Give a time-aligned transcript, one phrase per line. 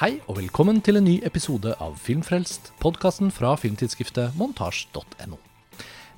[0.00, 5.36] Hei og velkommen til en ny episode av Filmfrelst, podkasten fra filmtidsskriftet montasj.no.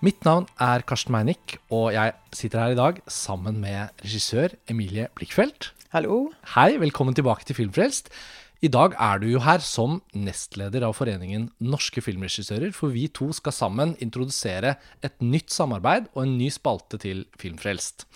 [0.07, 5.09] Mitt navn er Karsten Meinick, og jeg sitter her i dag sammen med regissør Emilie
[5.19, 5.73] Blikkfeldt.
[5.97, 6.21] Hallo.
[6.55, 8.13] Hei, velkommen tilbake til Filmfrelst.
[8.63, 13.33] I dag er du jo her som nestleder av foreningen Norske filmregissører, for vi to
[13.35, 18.07] skal sammen introdusere et nytt samarbeid og en ny spalte til Filmfrelst.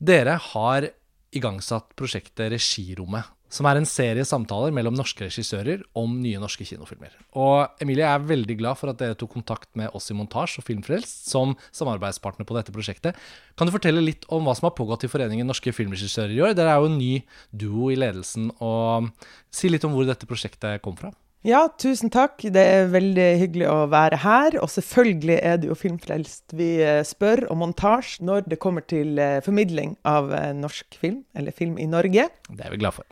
[0.00, 0.94] Dere har
[1.36, 7.14] igangsatt prosjektet Regirommet, som er en serie samtaler mellom norske regissører om nye norske kinofilmer.
[7.38, 10.60] Og Emilie jeg er veldig glad for at dere tok kontakt med oss i Montasj
[10.60, 13.18] og Filmfrelst som samarbeidspartner på dette prosjektet.
[13.56, 16.56] Kan du fortelle litt om hva som har pågått i Foreningen norske filmregissører i år?
[16.58, 17.12] Dere er jo en ny
[17.50, 19.12] duo i ledelsen, og
[19.54, 21.14] si litt om hvor dette prosjektet kom fra.
[21.46, 22.42] Ja, tusen takk.
[22.42, 24.56] Det er veldig hyggelig å være her.
[24.58, 29.14] Og selvfølgelig er det jo Filmfrelst vi eh, spør om montasje når det kommer til
[29.22, 32.26] eh, formidling av eh, norsk film, eller film i Norge.
[32.50, 33.06] Det er vi glad for.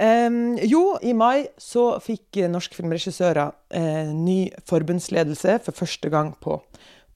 [0.00, 6.56] Um, jo, i mai så fikk norske filmregissører eh, ny forbundsledelse for første gang på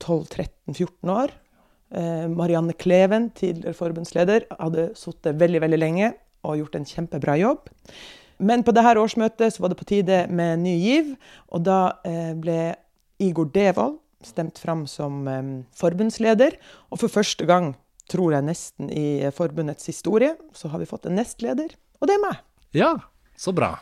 [0.04, 1.32] 12-13-14 år.
[1.94, 6.12] Eh, Marianne Kleven, tidligere forbundsleder, hadde sittet veldig, veldig lenge
[6.44, 7.70] og gjort en kjempebra jobb.
[8.44, 11.12] Men på dette årsmøtet så var det på tide med ny giv,
[11.54, 12.74] og da eh, ble
[13.22, 16.58] Igor Devold stemt fram som eh, forbundsleder.
[16.90, 17.74] Og for første gang,
[18.10, 22.26] tror jeg nesten i forbundets historie, så har vi fått en nestleder, og det er
[22.26, 22.42] meg.
[22.74, 22.96] Ja,
[23.38, 23.72] så bra.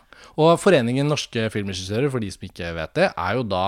[0.41, 3.65] Og Foreningen norske filmregissører, for de som ikke vet det, er jo da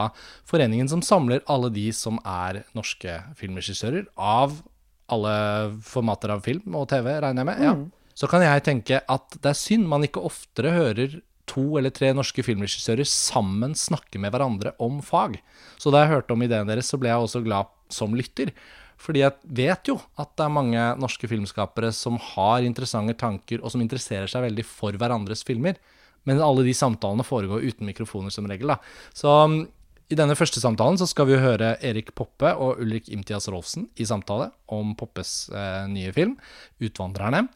[0.49, 4.61] foreningen som samler alle de som er norske filmregissører av
[5.13, 5.35] alle
[5.85, 7.63] formater av film og TV, regner jeg med.
[7.65, 7.75] Ja.
[7.77, 7.91] Mm.
[8.15, 11.19] Så kan jeg tenke at det er synd man ikke oftere hører
[11.51, 15.37] to eller tre norske filmregissører sammen snakke med hverandre om fag.
[15.77, 18.55] Så da jeg hørte om ideen deres, så ble jeg også glad som lytter.
[19.01, 23.73] Fordi jeg vet jo at det er mange norske filmskapere som har interessante tanker, og
[23.73, 25.81] som interesserer seg veldig for hverandres filmer.
[26.25, 28.73] Men alle de samtalene foregår uten mikrofoner som regel.
[28.73, 28.79] da.
[29.17, 29.65] Så um,
[30.13, 34.07] i denne første samtalen så skal vi høre Erik Poppe og Ulrik Imtias Rolfsen i
[34.09, 36.37] samtale om Poppes eh, nye film,
[36.81, 37.49] 'Utvandrerne'.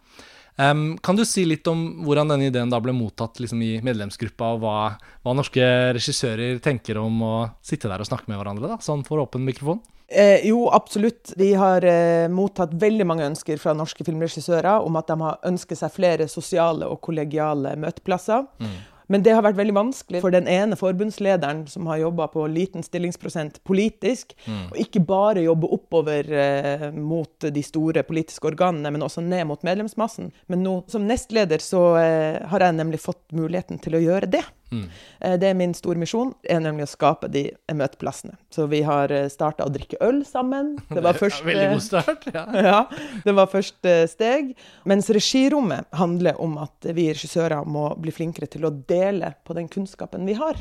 [0.59, 4.57] Um, kan du si litt om hvordan denne ideen da ble mottatt liksom, i medlemsgruppa,
[4.57, 4.79] og hva,
[5.23, 5.63] hva, norske
[5.95, 9.79] regissører tenker om å sitte der og snakke med hverandre, da, sånn for åpen mikrofon?
[10.09, 11.33] Eh, jo, absolutt.
[11.37, 15.83] Vi har eh, mottatt veldig mange ønsker fra norske filmregissører om at de har ønsket
[15.83, 18.47] seg flere sosiale og kollegiale møteplasser.
[18.63, 18.79] Mm.
[19.09, 22.85] Men det har vært veldig vanskelig for den ene forbundslederen som har jobba på liten
[22.85, 24.67] stillingsprosent politisk, mm.
[24.69, 29.65] og ikke bare jobbe oppover eh, mot de store politiske organene, men også ned mot
[29.65, 30.29] medlemsmassen.
[30.53, 34.45] Men nå som nestleder så eh, har jeg nemlig fått muligheten til å gjøre det.
[34.71, 34.87] Mm.
[35.21, 38.37] Eh, det er min store misjon, er nemlig å skape de møteplassene.
[38.55, 40.77] Så vi har eh, starta å drikke øl sammen.
[40.95, 42.27] Det var første, veldig god start.
[42.35, 42.45] Ja.
[42.71, 42.81] ja.
[43.25, 44.55] det var første steg.
[44.89, 49.71] Mens regirommet handler om at vi regissører må bli flinkere til å dele på den
[49.73, 50.61] kunnskapen vi har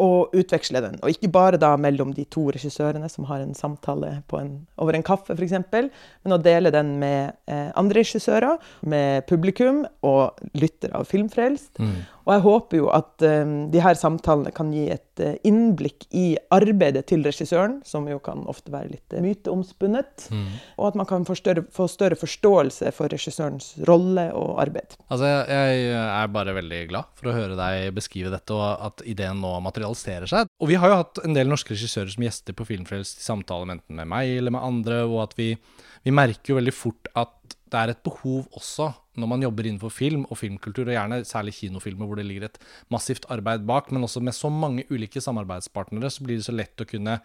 [0.00, 0.98] og utveksle den.
[1.02, 4.52] Og ikke bare da mellom de to regissørene som har en samtale en,
[4.82, 10.38] over en kaffe, f.eks., men å dele den med eh, andre regissører, med publikum og
[10.58, 11.76] lyttere av Filmfrelst.
[11.80, 12.04] Mm.
[12.26, 16.26] Og jeg håper jo at eh, de her samtalene kan gi et eh, innblikk i
[16.54, 20.48] arbeidet til regissøren, som jo kan ofte være litt uh, myteomspunnet, mm.
[20.80, 24.96] og at man kan få større, få større, forståelse for regissørens rolle og arbeid.
[25.06, 29.38] Altså, jeg er bare veldig glad for å høre deg beskrive dette, og at ideen
[29.42, 29.54] nå
[29.86, 30.50] materialiserer seg.
[30.60, 33.76] Og vi har jo hatt en del norske regissører som gjester på Filmfrelst i samtale
[33.76, 35.54] enten med meg eller med andre, og at vi,
[36.04, 37.32] vi merker jo veldig fort at
[37.66, 41.54] det er et behov også når man jobber innenfor film og filmkultur, og gjerne særlig
[41.56, 42.58] kinofilmer hvor det ligger et
[42.92, 46.84] massivt arbeid bak, men også med så mange ulike samarbeidspartnere, så blir det så lett
[46.84, 47.16] å kunne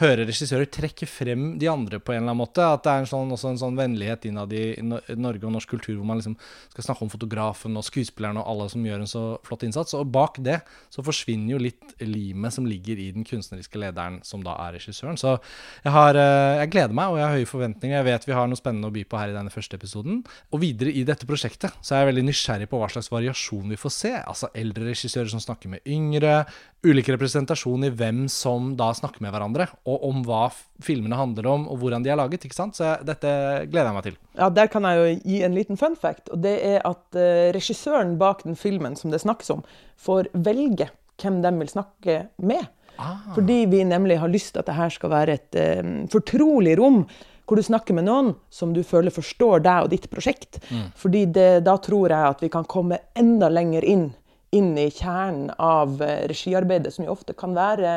[0.00, 2.64] høre regissører trekke frem de andre på en eller annen måte.
[2.64, 5.98] At det er en sånn, også en sånn vennlighet innad i Norge og norsk kultur,
[5.98, 6.36] hvor man liksom
[6.72, 9.96] skal snakke om fotografen og skuespilleren og alle som gjør en så flott innsats.
[9.98, 10.60] Og bak det
[10.92, 15.20] så forsvinner jo litt limet som ligger i den kunstneriske lederen, som da er regissøren.
[15.20, 17.98] Så jeg, har, eh, jeg gleder meg, og jeg har høye forventninger.
[18.00, 20.22] Jeg vet vi har noe spennende å by på her i denne første episoden.
[20.52, 23.80] Og videre i dette prosjektet så er jeg veldig nysgjerrig på hva slags variasjon vi
[23.80, 24.14] får se.
[24.22, 26.42] Altså eldre regissører som snakker med yngre,
[26.82, 30.48] ulik representasjon i hvem som da snakker med hverandre og om hva
[30.82, 32.44] filmene handler om, og hvordan de er laget.
[32.46, 32.76] ikke sant?
[32.78, 33.32] Så jeg, dette
[33.70, 34.18] gleder jeg meg til.
[34.38, 36.28] Ja, Der kan jeg jo gi en liten fun fact.
[36.30, 40.90] og Det er at uh, regissøren bak den filmen som det snakkes om, får velge
[41.22, 42.66] hvem de vil snakke med.
[42.98, 43.30] Ah.
[43.34, 47.04] Fordi vi nemlig har lyst til at dette skal være et uh, fortrolig rom
[47.46, 50.60] hvor du snakker med noen som du føler forstår deg og ditt prosjekt.
[50.70, 50.84] Mm.
[50.96, 54.06] Fordi det, da tror jeg at vi kan komme enda lenger inn,
[54.52, 57.96] inn i kjernen av uh, regiarbeidet, som jo ofte kan være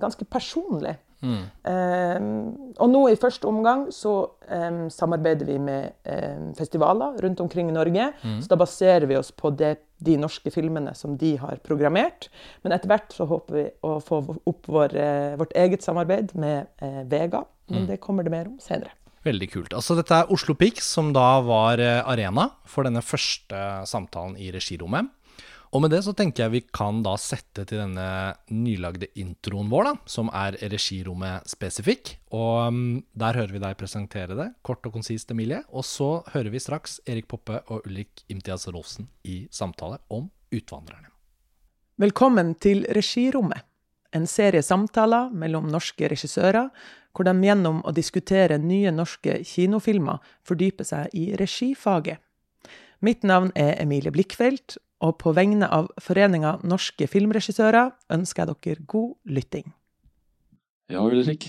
[0.00, 0.94] ganske personlig.
[1.20, 1.40] Mm.
[1.68, 2.28] Um,
[2.80, 4.14] og nå i første omgang så
[4.48, 8.06] um, samarbeider vi med um, festivaler rundt omkring i Norge.
[8.22, 8.38] Mm.
[8.40, 12.30] Så da baserer vi oss på det de norske filmene som de har programmert.
[12.64, 16.70] Men etter hvert så håper vi å få opp vår, eh, vårt eget samarbeid med
[16.80, 17.44] uh, Vega.
[17.70, 18.90] Men det kommer det mer om senere.
[19.22, 19.74] Veldig kult.
[19.76, 24.48] Altså Dette er Oslo Pix, som da var eh, arena for denne første samtalen i
[24.54, 25.12] regirommet.
[25.70, 28.06] Og med det så tenker jeg vi kan da sette til denne
[28.50, 32.16] nylagde introen vår, da, som er regirommet spesifikk.
[32.34, 32.80] Og um,
[33.14, 35.62] der hører vi deg presentere det, kort og konsist, Emilie.
[35.70, 41.06] Og så hører vi straks Erik Poppe og Ulrik Imtiaz Rolfsen i samtale om Utvandrerne.
[42.02, 43.62] Velkommen til Regirommet,
[44.16, 46.72] en serie samtaler mellom norske regissører,
[47.14, 52.18] hvor de gjennom å diskutere nye norske kinofilmer fordyper seg i regifaget.
[53.00, 58.84] Mitt navn er Emilie Blikkfeldt, og på vegne av Foreninga norske filmregissører ønsker jeg dere
[58.92, 59.70] god lytting.
[60.92, 61.46] Ja, Ulrik.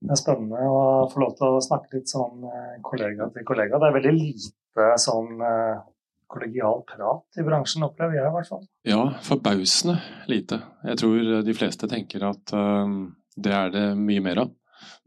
[0.00, 3.80] Det er spennende å få lov til å snakke litt sånn eh, kollega til kollega.
[3.80, 5.84] Det er veldig lite sånn eh,
[6.32, 8.64] kollegial prat i bransjen, opplever jeg i hvert fall.
[8.88, 9.98] Ja, forbausende
[10.30, 10.60] lite.
[10.88, 12.88] Jeg tror de fleste tenker at uh,
[13.36, 14.52] det er det mye mer av.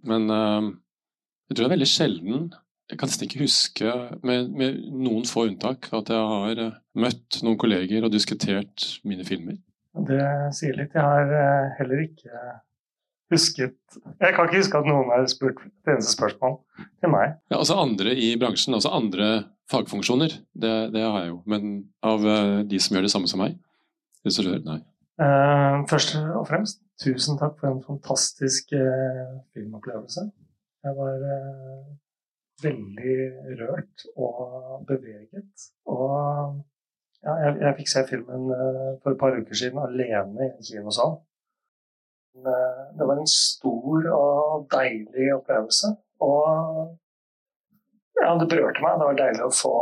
[0.07, 0.69] Men uh,
[1.49, 2.47] jeg tror det er veldig sjelden
[2.89, 3.91] jeg kan nesten ikke huske,
[4.25, 9.25] med, med, noen få unntak, at jeg har uh, møtt noen kolleger og diskutert mine
[9.27, 9.59] filmer.
[10.09, 10.23] Det
[10.57, 10.95] sier litt.
[10.97, 12.41] Jeg har uh, heller ikke
[13.29, 13.77] husket
[14.17, 16.55] Jeg kan ikke huske at noen har spurt et eneste spørsmål
[16.97, 17.35] til meg.
[17.53, 19.29] Ja, altså andre i bransjen, altså andre
[19.69, 21.39] fagfunksjoner, det, det har jeg jo.
[21.45, 23.59] Men av uh, de som gjør det samme som meg,
[24.25, 24.81] regissør, nei.
[25.87, 30.25] først og fremst, tusen takk for en fantastisk filmopplevelse.
[30.83, 31.23] Jeg var
[32.63, 33.15] veldig
[33.61, 35.65] rørt og beveget.
[35.85, 36.59] Og
[37.23, 40.67] ja, jeg, jeg, fikk se filmen uh, for et par uker siden alene i en
[40.69, 41.17] kinosal.
[42.39, 45.91] Uh, det var en stor og deilig opplevelse.
[46.23, 46.95] Og
[48.19, 48.99] ja, det berørte meg.
[48.99, 49.73] Det var deilig å få,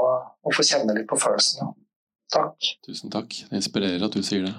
[0.45, 1.71] å få kjenne litt på følelsene.
[2.33, 2.73] Takk.
[2.85, 3.33] Tusen takk.
[3.49, 4.55] Det inspirerer at du sier det.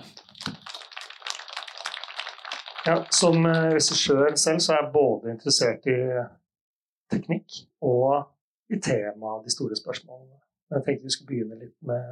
[2.89, 5.99] Ja, som eh, regissør selv så er jeg både interessert i
[7.13, 8.29] teknikk og
[8.73, 10.41] i temaet de store spørsmålene.
[10.69, 12.09] Jeg tenkte vi skulle begynne litt med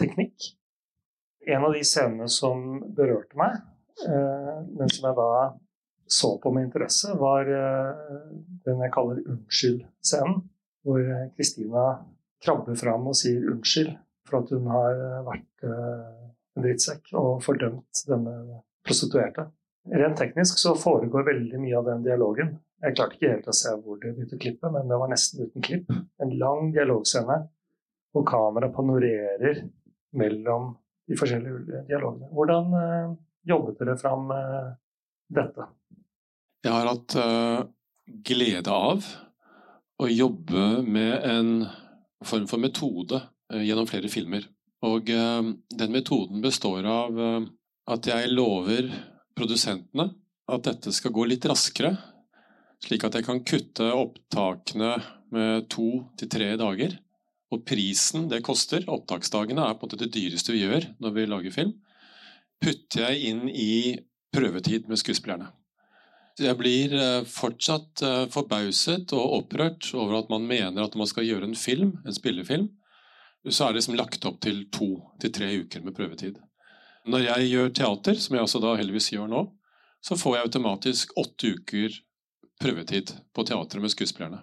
[0.00, 0.50] teknikk.
[1.48, 3.60] En av de scenene som berørte meg,
[4.04, 5.28] eh, men som jeg da
[6.14, 8.18] så på med interesse, var eh,
[8.66, 10.42] den jeg kaller unnskyld-scenen.
[10.84, 11.00] Hvor
[11.32, 11.84] Kristina
[12.44, 13.94] krabber fram og sier unnskyld
[14.28, 16.24] for at hun har vært eh,
[16.54, 19.46] en drittsekk og fordømt denne prostituerte.
[19.94, 23.72] Rent teknisk så foregår veldig mye av den dialogen jeg klarte ikke helt å se
[23.80, 25.92] hvor det begynte å klippe, men det var nesten uten klipp.
[26.22, 27.38] En lang dialogscene
[28.14, 29.62] hvor kameraet panorerer
[30.18, 30.72] mellom
[31.08, 32.30] de forskjellige dialogene.
[32.32, 33.14] Hvordan uh,
[33.48, 34.72] jobbet dere fram uh,
[35.34, 35.68] dette?
[36.64, 37.64] Jeg har hatt uh,
[38.24, 39.08] glede av
[40.00, 41.50] å jobbe med en
[42.24, 43.20] form for metode
[43.54, 44.46] gjennom flere filmer.
[44.84, 47.18] Og den metoden består av
[47.92, 48.88] at jeg lover
[49.36, 50.08] produsentene
[50.50, 51.92] at dette skal gå litt raskere
[52.84, 54.94] slik at jeg kan kutte opptakene
[55.34, 56.98] med to til tre dager.
[57.52, 61.26] Og prisen det koster, opptaksdagene, er på en måte det dyreste vi gjør når vi
[61.28, 61.74] lager film,
[62.62, 63.98] putter jeg inn i
[64.34, 65.50] prøvetid med skuespillerne.
[66.40, 71.10] Jeg blir eh, fortsatt eh, forbauset og opprørt over at man mener at når man
[71.10, 72.72] skal gjøre en film, en spillefilm,
[73.44, 74.88] så er det liksom lagt opp til to
[75.22, 76.40] til tre uker med prøvetid.
[77.06, 79.44] Når jeg gjør teater, som jeg altså da heldigvis gjør nå,
[80.04, 82.00] så får jeg automatisk åtte uker
[82.64, 84.42] prøvetid på teatret med skuespillerne.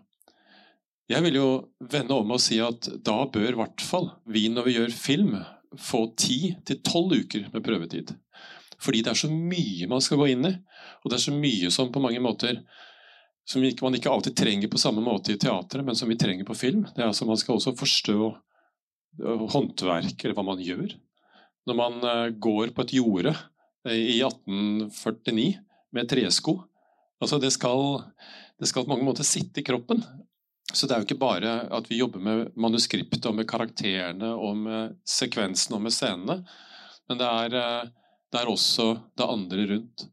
[1.12, 1.48] Jeg vil jo
[1.92, 5.34] vende om og si at da bør i hvert fall vi når vi gjør film,
[5.80, 8.14] få ti til tolv uker med prøvetid.
[8.82, 10.54] Fordi det er så mye man skal gå inn i,
[11.04, 12.64] og det er så mye som på mange måter
[13.52, 16.56] som man ikke alltid trenger på samme måte i teatret, men som vi trenger på
[16.56, 16.86] film.
[16.96, 18.20] Det er altså Man skal også forstå
[19.20, 20.94] øh, håndverk, eller hva man gjør.
[21.68, 23.34] Når man øh, går på et jorde
[23.88, 25.56] øh, i 1849
[25.92, 26.62] med tresko,
[27.22, 28.02] Altså det skal,
[28.60, 30.02] det skal på mange måter sitte i kroppen.
[30.72, 34.58] Så det er jo ikke bare at vi jobber med manuskriptet og med karakterene og
[34.58, 36.38] med sekvensene og med scenene,
[37.10, 37.90] men det er,
[38.32, 40.06] det er også det andre rundt.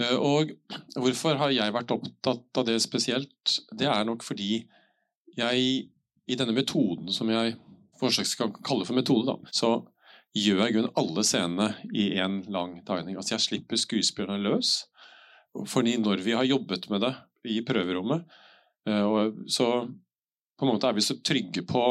[0.00, 0.52] Eh, og
[0.94, 3.58] hvorfor har jeg vært opptatt av det spesielt?
[3.74, 4.62] Det er nok fordi
[5.36, 5.66] jeg
[6.30, 7.56] i denne metoden som jeg
[8.00, 9.74] forsøks kan kalle for metode, da, så
[10.36, 13.18] gjør jeg grunn alle scenene i én lang tegning.
[13.18, 14.86] Altså jeg slipper skuespillerne løs.
[15.68, 17.12] Fordi når vi har jobbet med det
[17.52, 18.24] i prøverommet,
[18.88, 19.68] eh, så
[20.58, 21.84] på en måte er vi så trygge på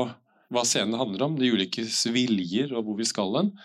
[0.51, 3.55] hva scenen handler om, de ulike viljer og hvor vi skal hen.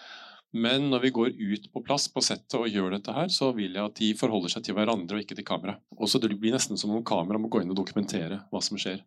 [0.57, 3.75] Men når vi går ut på plass på settet og gjør dette her, så vil
[3.75, 5.75] jeg at de forholder seg til hverandre og ikke til kamera.
[5.99, 9.03] Og så Det nesten som om kamera må gå inn og dokumentere hva som skjer.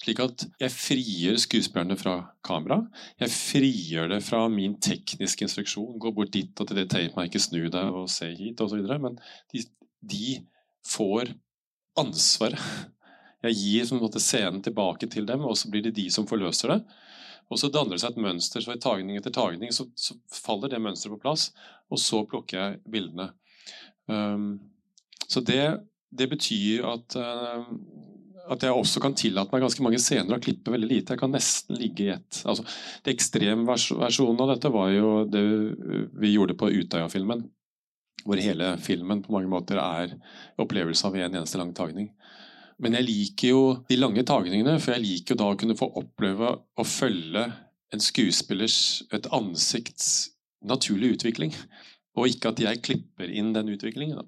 [0.00, 2.80] Slik at jeg frigjør skuespillerne fra kamera.
[3.20, 5.98] Jeg frigjør det fra min tekniske instruksjon.
[6.00, 8.80] Gå bort dit og til det tapemerket, snu deg og se hit osv.
[8.80, 9.20] Men
[9.52, 9.62] de,
[10.00, 10.40] de
[10.86, 11.34] får
[12.00, 12.60] ansvaret.
[13.40, 16.74] Jeg gir som måte, scenen tilbake til dem, og så blir det de som forløser
[16.74, 16.80] det.
[17.50, 20.70] Og så danner det seg et mønster, så i tagning etter tagning så, så faller
[20.70, 21.48] det mønsteret på plass,
[21.90, 23.30] og så plukker jeg bildene.
[24.10, 24.52] Um,
[25.26, 25.64] så det,
[26.14, 27.64] det, betyr at, uh,
[28.52, 31.16] at jeg også kan tillate meg ganske mange scener og klippe veldig lite.
[31.16, 32.42] Jeg kan nesten ligge i ett.
[32.44, 32.66] Altså,
[33.02, 35.44] det ekstremversjonen av dette var jo det
[36.22, 37.48] vi gjorde på Utøya-filmen.
[38.26, 40.14] Hvor hele filmen på mange måter er
[40.60, 42.10] opplevelse av en eneste lang tagning.
[42.80, 45.90] Men jeg liker jo de lange tagningene, for jeg liker jo da å kunne få
[46.00, 47.44] oppleve å følge
[47.92, 50.30] en skuespillers, et ansikts
[50.64, 51.52] naturlige utvikling.
[52.18, 54.22] Og ikke at jeg klipper inn den utviklingen.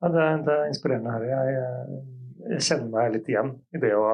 [0.00, 1.26] Ja, det, er, det, er inspirerende her.
[1.28, 2.00] Jeg,
[2.46, 4.08] jeg, kjenner meg litt igjen i det å,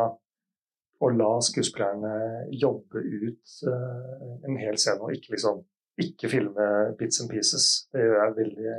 [0.99, 2.13] å la skuespillerne
[2.59, 5.63] jobbe ut uh, en hel scene, og ikke liksom
[6.03, 6.67] ikke filme
[6.99, 7.87] bits and pieces.
[7.93, 8.75] Det gjør jeg veldig,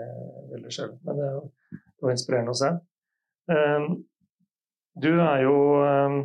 [0.54, 1.00] veldig sjelden.
[1.08, 1.32] Men det,
[1.72, 2.72] det var inspirerende å se.
[3.48, 3.88] Um,
[4.98, 5.56] du er jo
[5.88, 6.18] ehm,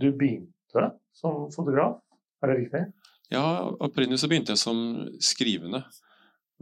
[0.00, 1.98] Du begynte som fotograf,
[2.42, 2.80] er det riktig?
[3.32, 3.44] Ja,
[3.84, 4.78] opprinnelig så begynte jeg som
[5.22, 5.82] skrivende.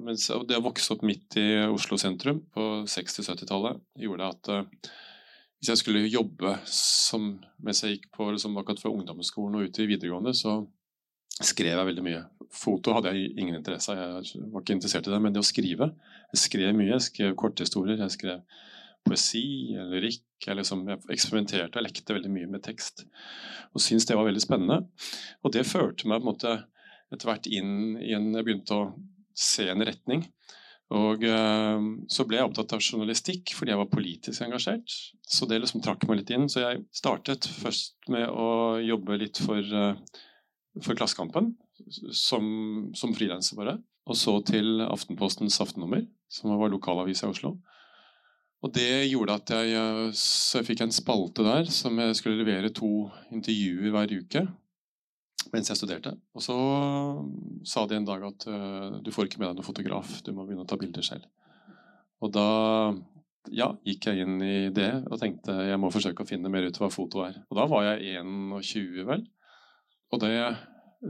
[0.02, 4.90] Mens det å vokse opp midt i Oslo sentrum på 60-70-tallet gjorde at uh,
[5.56, 7.30] hvis jeg skulle jobbe som,
[7.64, 10.58] mens jeg gikk på liksom, akkurat fra ungdomsskolen og ut i videregående, så
[11.44, 12.22] skrev jeg veldig mye.
[12.56, 15.46] Foto hadde jeg ingen interesse av, jeg var ikke interessert i det, men det å
[15.46, 15.90] skrive
[16.32, 18.62] Jeg skrev mye, jeg skrev korthistorier, jeg skrev
[19.06, 20.24] poesi lyrikk.
[20.42, 23.04] Jeg, liksom, jeg eksperimenterte og lekte veldig mye med tekst.
[23.72, 24.80] Og syntes det var veldig spennende.
[25.44, 26.54] Og det førte meg på en måte
[27.14, 28.88] etter hvert inn i en Jeg begynte å
[29.36, 30.26] se en retning.
[30.96, 34.92] Og øh, så ble jeg opptatt av journalistikk fordi jeg var politisk engasjert.
[35.26, 36.46] Så det liksom trakk meg litt inn.
[36.50, 40.22] Så jeg startet først med å jobbe litt for, uh,
[40.84, 41.54] for Klassekampen,
[42.12, 42.46] som,
[42.96, 43.78] som frilanser bare.
[44.06, 47.56] Og så til Aftenpostens aftennummer, som var lokalavis i Oslo.
[48.64, 50.22] Og det gjorde at jeg, eh,
[50.56, 54.46] jeg fikk en spalte der som jeg skulle levere to intervjuer hver uke
[55.52, 56.10] mens jeg studerte.
[56.34, 56.56] Og så
[57.68, 60.42] sa de en dag at uh, du får ikke med deg noen fotograf, du må
[60.42, 61.28] begynne å ta bilder selv.
[62.24, 62.48] Og da
[63.54, 66.80] ja, gikk jeg inn i det og tenkte jeg må forsøke å finne mer ut
[66.80, 67.38] hva foto er.
[67.46, 69.22] Og da var jeg 21, vel.
[70.14, 70.34] Og det,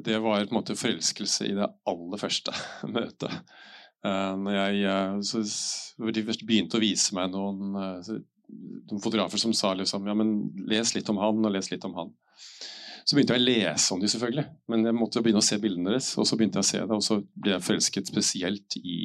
[0.07, 2.55] det var på en måte forelskelse i det aller første
[2.97, 3.43] møtet.
[4.07, 5.43] Uh, når jeg, så,
[6.15, 8.15] de begynte å vise meg noen, uh,
[8.87, 10.37] noen, fotografer som sa liksom ja, men
[10.71, 12.13] les litt om han og les litt om han.
[13.07, 15.93] Så begynte jeg å lese om dem, selvfølgelig, men jeg måtte begynne å se bildene
[15.93, 16.09] deres.
[16.19, 18.97] Og så begynte jeg å se det, og så ble jeg forelsket spesielt i,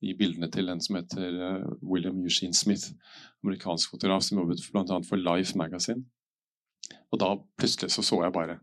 [0.00, 1.36] i bildene til en som heter
[1.84, 2.94] William Eugene Smith,
[3.44, 5.02] amerikansk fotograf som jobbet bl.a.
[5.04, 6.06] for Life Magazine.
[7.12, 8.56] Og da plutselig så så jeg bare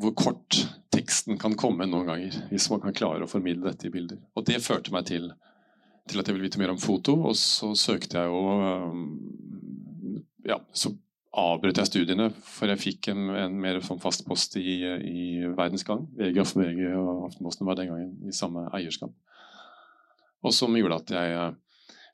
[0.00, 0.58] hvor kort
[0.94, 4.18] teksten kan komme noen ganger, hvis man kan klare å formidle dette i bilder.
[4.34, 5.30] Og det førte meg til,
[6.10, 8.42] til at jeg ville vite mer om foto, og så søkte jeg jo
[10.44, 10.92] Ja, så
[11.34, 15.22] avbrøt jeg studiene, for jeg fikk en, en mer sånn fast post i, i
[15.56, 16.04] Verdensgang.
[16.18, 19.14] VG VG og Aftenposten var den gangen i samme eierskap.
[20.44, 21.52] Og som gjorde at jeg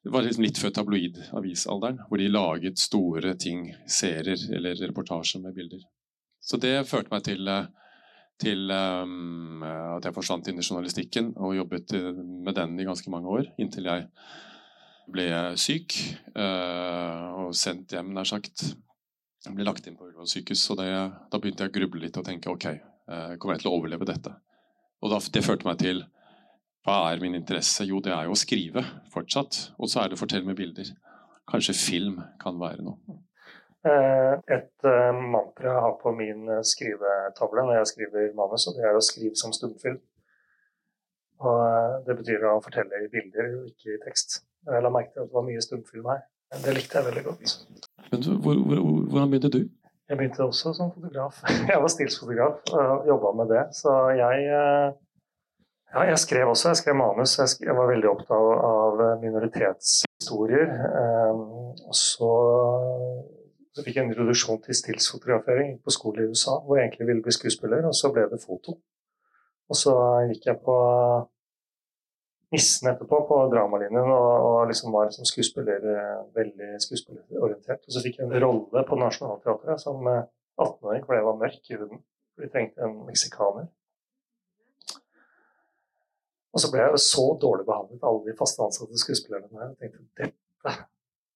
[0.00, 5.52] det var liksom litt før tabloidavisalderen, hvor de laget store ting, serier eller reportasjer med
[5.52, 5.82] bilder.
[6.50, 7.68] Så det førte meg til, eh,
[8.42, 13.12] til um, at jeg forsvant inn i journalistikken og jobbet eh, med den i ganske
[13.12, 14.08] mange år, inntil jeg
[15.10, 15.26] ble
[15.58, 15.96] syk
[16.38, 18.62] uh, og sendt hjem, nær sagt.
[19.42, 20.86] Jeg ble lagt inn på Ullevål sykehus, og det,
[21.32, 22.66] da begynte jeg å gruble litt og tenke ok,
[23.10, 24.34] uh, kommer jeg til å overleve dette?
[25.02, 26.04] Og da, det førte meg til
[26.86, 27.88] hva er min interesse?
[27.88, 29.58] Jo, det er jo å skrive fortsatt.
[29.82, 30.94] Og så er det å fortelle med bilder.
[31.50, 33.18] Kanskje film kan være noe.
[33.80, 38.76] Eh, et eh, mantra jeg har på min eh, skrivetavle når jeg skriver manus, og
[38.76, 39.96] det er å skrive som stumfilm.
[41.40, 44.42] Og det betyr å fortelle i bilder, ikke i tekst.
[44.68, 46.20] Jeg la merke til at det var mye stumfilm her.
[46.60, 47.56] Det likte jeg veldig godt.
[48.10, 48.84] Men hvor, hvor,
[49.14, 49.60] Hvordan begynte du?
[50.10, 51.40] Jeg begynte også som fotograf.
[51.70, 53.60] Jeg var stilsfotograf og jobba med det.
[53.78, 54.48] Så jeg,
[55.94, 56.72] ja, jeg skrev også.
[56.72, 57.36] Jeg skrev manus.
[57.38, 60.74] Jeg, skrev, jeg var veldig opptatt av minoritetshistorier.
[61.86, 62.32] Og så
[63.70, 67.24] så fikk jeg en introduksjon til stillsfotografering på skole i USA, hvor jeg egentlig ville
[67.24, 68.74] bli skuespiller, og så ble det foto.
[69.70, 69.94] Og så
[70.30, 70.76] gikk jeg på
[72.50, 77.84] Nissen etterpå, på dramalinjen, og, og liksom var liksom skuespiller, eh, veldig skuespillerorientert.
[77.86, 81.70] Og så fikk jeg en rolle på Nationaltheatret som 18-åring, eh, fordi jeg var mørk
[81.70, 82.02] i huden.
[82.42, 83.68] Vi trengte en meksikaner.
[86.50, 89.68] Og så ble jeg så dårlig behandlet av alle de faste ansatte skuespillerne.
[89.68, 90.74] Jeg tenkte dette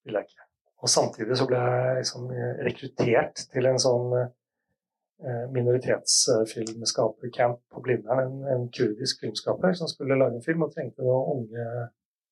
[0.03, 0.44] vil jeg ikke.
[0.85, 2.27] Og samtidig så ble jeg liksom
[2.67, 8.21] rekruttert til en sånn eh, minoritetsfilmskapercamp på Blindern.
[8.27, 11.65] En, en, kurdisk filmskaper som skulle lage en film og trengte noen unge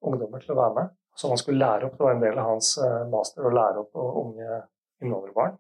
[0.04, 0.86] ungdommer til å være med.
[1.16, 3.78] Så han skulle lære opp, Det var en del av hans eh, master å lære
[3.86, 4.48] opp unge
[5.00, 5.54] innvandrerbarn.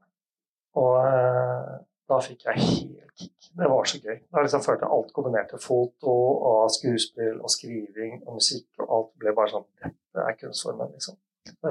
[0.82, 1.72] Og eh,
[2.12, 3.38] da fikk jeg helt kick.
[3.56, 4.18] Det var så gøy.
[4.28, 5.56] Da liksom følte jeg alt kombinerte.
[5.60, 6.12] Foto
[6.52, 11.16] og skuespill og skriving og musikk og alt ble bare sånn Dette er kunstformen, liksom.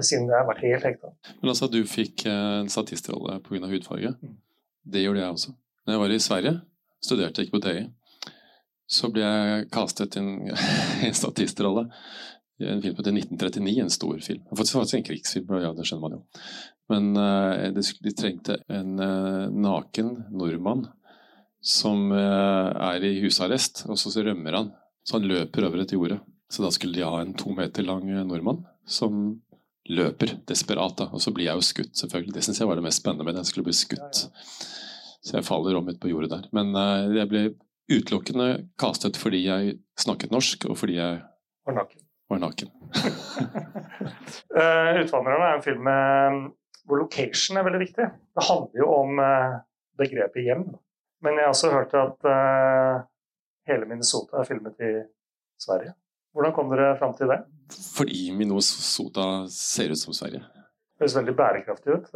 [0.02, 1.14] Siden jeg har vært helt hekta.
[1.40, 3.70] Men altså, du fikk eh, en statistrolle pga.
[3.72, 4.14] hudfarge.
[4.20, 4.36] Mm.
[4.92, 5.56] Det gjorde jeg også.
[5.86, 6.54] Når jeg var i Sverige,
[7.02, 7.86] studerte ikke på TI,
[8.92, 11.88] så ble jeg kastet i en statistrolle
[12.62, 14.42] en film til 1939, en stor film.
[14.58, 16.22] Faktisk en krigsfilm, ja, det skjønner man jo.
[16.92, 20.86] Men uh, de trengte en uh, naken nordmann
[21.62, 24.72] som uh, er i husarrest, og så, så rømmer han.
[25.08, 26.20] Så han løper over et jorde.
[26.52, 29.40] Så da skulle de ha en to meter lang nordmann som
[29.92, 30.96] løper desperat.
[31.00, 31.10] Da.
[31.12, 32.36] Og så blir jeg jo skutt, selvfølgelig.
[32.38, 33.46] Det syns jeg var det mest spennende med det.
[33.46, 34.24] Jeg skulle bli skutt.
[35.22, 36.48] Så jeg faller om ut på jordet der.
[36.56, 36.72] Men
[37.18, 37.44] jeg ble
[37.92, 38.48] utelukkende
[38.80, 41.20] kastet fordi jeg snakket norsk, og fordi jeg
[41.68, 42.68] var naken var naken.
[44.60, 46.52] uh, 'Utvandrerne' er en film med,
[46.86, 48.08] hvor location er veldig viktig.
[48.36, 49.60] Det handler jo om uh,
[50.00, 50.64] begrepet hjem.
[51.24, 53.04] Men jeg har også hørt at uh,
[53.70, 54.94] hele Minnesota er filmet i
[55.66, 55.94] Sverige.
[56.32, 57.42] Hvordan kom dere fram til det?
[57.96, 60.44] Fordi Minnesota ser ut som Sverige.
[60.44, 62.10] Det høres veldig bærekraftig ut.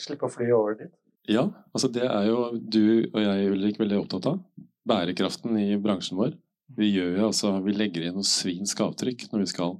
[0.00, 0.92] Slippe å fly over dit.
[1.30, 4.40] Ja, altså det er jo du og jeg Ulrik, veldig opptatt av.
[4.88, 6.34] Bærekraften i bransjen vår.
[6.78, 9.76] Vi, gjør, altså, vi legger inn noe svinsk avtrykk når vi skal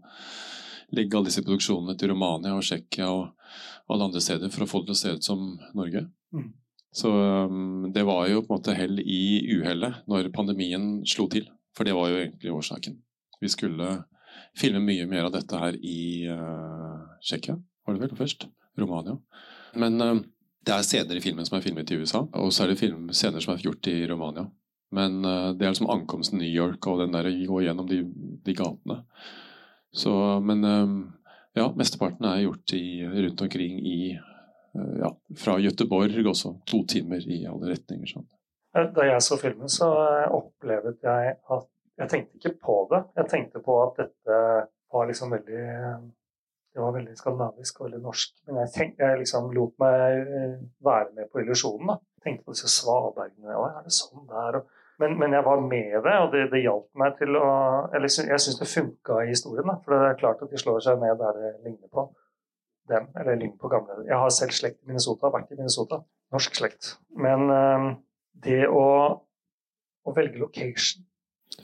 [0.97, 3.29] legge alle disse produksjonene til Romania og Tsjekkia og,
[3.91, 6.05] alle andre steder for å få det til å se ut som Norge.
[6.31, 6.51] Mm.
[6.95, 11.49] Så um, det var jo på en måte hell i uhellet når pandemien slo til.
[11.75, 13.01] For det var jo egentlig årsaken.
[13.40, 14.02] Vi skulle
[14.56, 17.56] filme mye mer av dette her i uh, Tsjekkia,
[17.87, 18.47] var det vel først?
[18.79, 19.16] Romania.
[19.81, 20.16] Men uh,
[20.66, 23.42] det er scener i filmen som er filmet i USA, og så er det scener
[23.42, 24.46] som er gjort i Romania.
[24.94, 28.03] Men uh, det er liksom ankomsten New York og den der å gå gjennom de,
[28.44, 29.00] de gatene.
[29.90, 30.12] Så,
[30.46, 30.62] men
[31.59, 33.96] ja, mesteparten er gjort i, rundt omkring i
[35.00, 36.53] ja, fra Gøteborg også.
[36.70, 38.07] To timer i alle retninger.
[38.07, 38.29] Sånn.
[38.94, 39.88] Da jeg så filmen, så
[40.31, 41.66] opplevde jeg at
[42.01, 43.03] Jeg tenkte ikke på det.
[43.19, 44.41] Jeg tenkte på at dette
[44.91, 45.65] var liksom veldig
[46.71, 48.35] det var veldig skandinavisk og veldig norsk.
[48.47, 50.21] Men jeg, tenk, jeg liksom lot meg
[50.87, 51.91] være med på illusjonen.
[51.91, 51.97] da.
[52.23, 53.57] Tenkte på disse svabergene.
[53.59, 54.61] Å, er det sånn der?
[55.01, 57.47] Men, men, jeg var med det, og det, det hjalp meg til å
[57.97, 59.67] Eller jeg syns det funka i historien.
[59.67, 62.07] Da, for det er klart at de slår seg ned der det ligner på
[62.93, 63.11] dem.
[63.19, 66.03] Eller ligner på gamle Jeg har selv slekt i Minnesota, vært i Minnesota.
[66.35, 66.95] Norsk slekt.
[67.19, 67.89] Men um,
[68.47, 68.85] det å,
[70.07, 71.07] å, velge location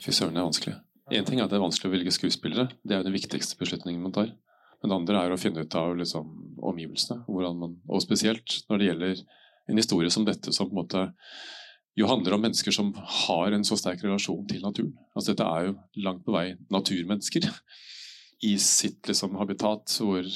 [0.03, 0.75] Fy søren, det er vanskelig.
[1.15, 2.67] Én ting er at det er vanskelig å velge skuespillere.
[2.83, 4.33] Det er jo den viktigste beslutningen man tar.
[4.81, 6.27] Men det andre er å finne ut av liksom,
[6.69, 7.23] omgivelsene.
[7.57, 9.21] Man, og spesielt når det gjelder
[9.67, 11.05] en historie som dette, som på en måte
[11.97, 12.91] jo handler om mennesker som
[13.25, 14.93] har en så sterk relasjon til naturen.
[15.15, 17.47] Altså Dette er jo langt på vei naturmennesker
[18.45, 20.27] i sitt liksom, habitat, hvor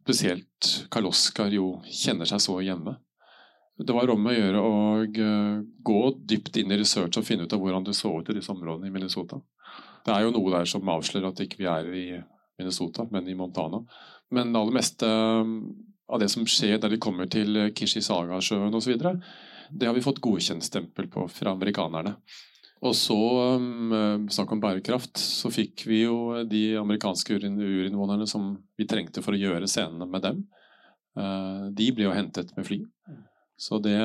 [0.00, 2.96] spesielt Karl Oskar jo kjenner seg så hjemme.
[3.80, 7.54] Det var om å gjøre å uh, gå dypt inn i research og finne ut
[7.56, 9.40] av hvordan det så ut i disse områdene i Minnesota.
[10.04, 12.04] Det er jo noe der som avslører at ikke vi er i
[12.60, 13.80] Minnesota, men i Montana.
[14.34, 15.54] Men det aller meste uh,
[16.10, 19.00] av det som skjer der de kommer til Kishisaga-sjøen osv.,
[19.70, 22.16] det har vi fått godkjentstempel på fra amerikanerne.
[22.84, 23.16] Og så,
[23.60, 29.36] um, snakk om bærekraft, så fikk vi jo de amerikanske urinnvånerne som vi trengte for
[29.36, 30.46] å gjøre scenene med dem.
[31.76, 32.78] De ble jo hentet med fly.
[33.60, 33.96] Det,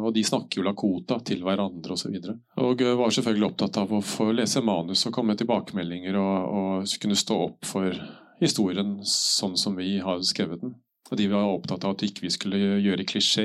[0.00, 2.14] og de snakker jo lakota til hverandre osv.
[2.16, 5.42] Og, så og uh, var selvfølgelig opptatt av å få lese manus og komme med
[5.42, 7.92] tilbakemeldinger og, og kunne stå opp for
[8.40, 10.72] historien sånn som vi har skrevet den.
[11.10, 13.44] Og de var opptatt av at ikke vi ikke skulle gjøre klisjé,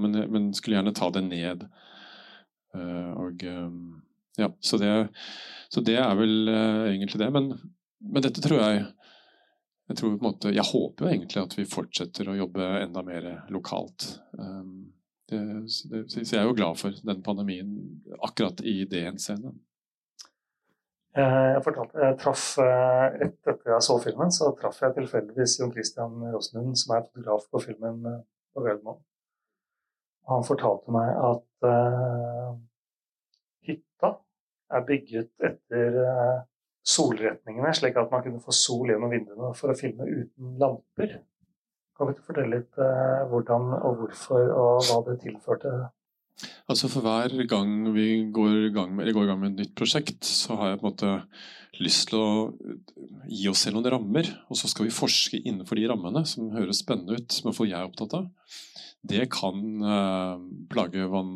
[0.00, 1.68] men, men, skulle gjerne ta det ned.
[2.72, 4.00] Uh, og um,
[4.40, 4.94] ja, så det,
[5.68, 6.48] så det, er vel
[6.88, 7.28] egentlig det.
[7.36, 7.52] Men,
[8.00, 8.80] men, dette tror jeg
[9.92, 14.08] jeg, måte, jeg håper egentlig at vi fortsetter å jobbe enda mer lokalt.
[15.30, 15.42] Det,
[15.90, 17.76] det, så jeg er jo glad for den pandemien
[18.22, 19.54] akkurat i det henseendet.
[21.12, 25.72] Eh, jeg jeg traff, eh, Rett etter jeg så filmen, så traff jeg tilfeldigvis Jon
[25.72, 28.22] Christian Rosenlund, som er fotograf på filmen eh,
[28.54, 29.02] på Gardermoen.
[30.30, 32.52] Han fortalte meg at uh,
[33.66, 34.12] hytta
[34.70, 36.44] er bygget etter uh,
[36.86, 41.16] solretningene, slik at man kunne få sol gjennom vinduene for å filme uten lamper.
[42.02, 45.70] Kan du fortelle litt eh, hvordan og hvorfor og hva det tilførte
[46.72, 49.74] Altså For hver gang vi går i gang med, går i gang med et nytt
[49.78, 51.12] prosjekt, så har jeg på en måte
[51.78, 52.30] lyst til å
[53.30, 54.26] gi oss selv noen rammer.
[54.50, 57.78] Og så skal vi forske innenfor de rammene, som høres spennende ut, som iallfall jeg
[57.78, 58.26] er opptatt av.
[59.12, 59.62] Det kan
[59.92, 61.30] eh, plage van,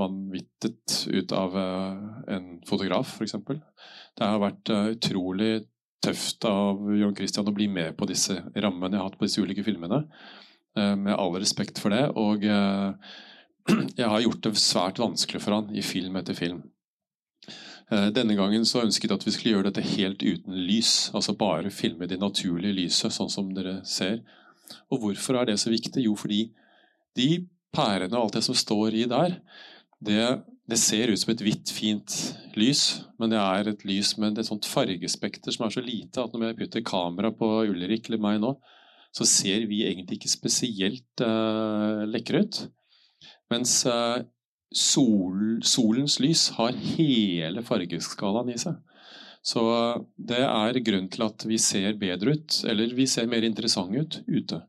[0.00, 2.00] vanvittet ut av eh,
[2.38, 3.36] en fotograf, f.eks.
[4.16, 5.52] Det har vært uh, utrolig
[6.04, 9.42] tøft av John Christian å bli med på disse rammene jeg har hatt på disse
[9.42, 10.04] ulike filmene.
[10.74, 12.04] Med all respekt for det.
[12.14, 12.44] Og
[14.00, 16.62] jeg har gjort det svært vanskelig for han i film etter film.
[17.90, 21.10] Eh, denne gangen så ønsket jeg at vi skulle gjøre dette helt uten lys.
[21.16, 24.20] Altså bare filme det naturlige lyset, sånn som dere ser.
[24.94, 26.04] Og hvorfor er det så viktig?
[26.06, 26.44] Jo, fordi
[27.18, 29.40] de pærene og alt det som står i der,
[30.00, 30.22] det,
[30.70, 32.16] det ser ut som et hvitt, fint
[32.58, 36.34] lys, men det er et lys med et sånt fargespekter som er så lite at
[36.34, 38.54] når jeg putter kamera på Ulrik eller meg nå,
[39.10, 42.60] så ser vi egentlig ikke spesielt uh, lekre ut.
[43.50, 44.22] Mens uh,
[44.70, 48.78] sol, solens lys har hele fargeskalaen i seg.
[49.42, 53.46] Så uh, det er grunn til at vi ser bedre ut, eller vi ser mer
[53.46, 54.62] interessante ut ute.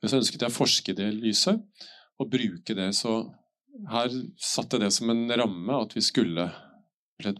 [0.00, 1.60] Og så ønsket jeg å forske det lyset
[2.16, 2.92] og bruke det.
[2.96, 3.18] Så
[3.90, 6.48] her satte det som en ramme at vi skulle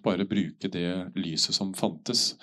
[0.03, 2.35] bare bruke det lyset som fantes.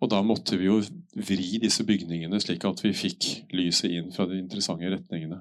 [0.00, 0.80] Og da måtte vi jo
[1.16, 5.40] vri disse bygningene slik at vi fikk lyset inn fra de interessante retningene.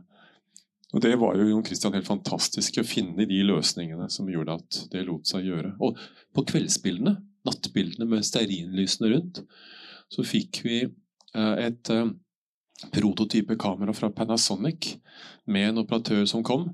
[0.91, 4.80] Og Det var jo Jon Christian helt fantastisk å finne de løsningene som gjorde at
[4.91, 5.76] det lot seg gjøre.
[5.80, 6.00] Og
[6.36, 7.15] på kveldsbildene,
[7.47, 9.43] nattbildene med stearinlysene rundt,
[10.12, 12.12] så fikk vi eh, et eh,
[12.91, 14.97] prototype kamera fra Panasonic
[15.47, 16.67] med en operatør som kom.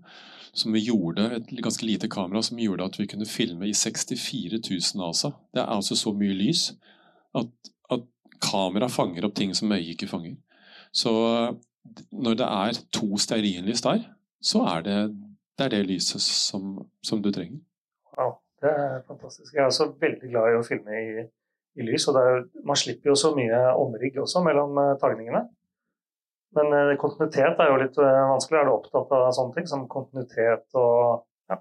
[0.54, 4.60] Som vi gjorde, Et ganske lite kamera som gjorde at vi kunne filme i 64
[4.96, 5.32] 000 ASA.
[5.54, 6.72] Det er altså så mye lys
[7.36, 7.48] at,
[7.92, 8.04] at
[8.42, 10.36] kamera fanger opp ting som øyet ikke fanger.
[10.94, 11.12] Så
[12.12, 14.04] når det er to stearinlys der,
[14.42, 15.00] så er det
[15.58, 17.60] det, er det lyset som, som, du trenger.
[18.18, 19.54] Wow, det er fantastisk.
[19.54, 21.24] Jeg er også veldig glad i å filme i,
[21.80, 22.08] i lys.
[22.08, 25.48] og er, Man slipper jo så mye omrigg også mellom uh, tagningene.
[26.56, 28.62] Men uh, kontinuitet er jo litt uh, vanskelig.
[28.62, 31.60] Er du opptatt av sånne ting som kontinuitet og ja,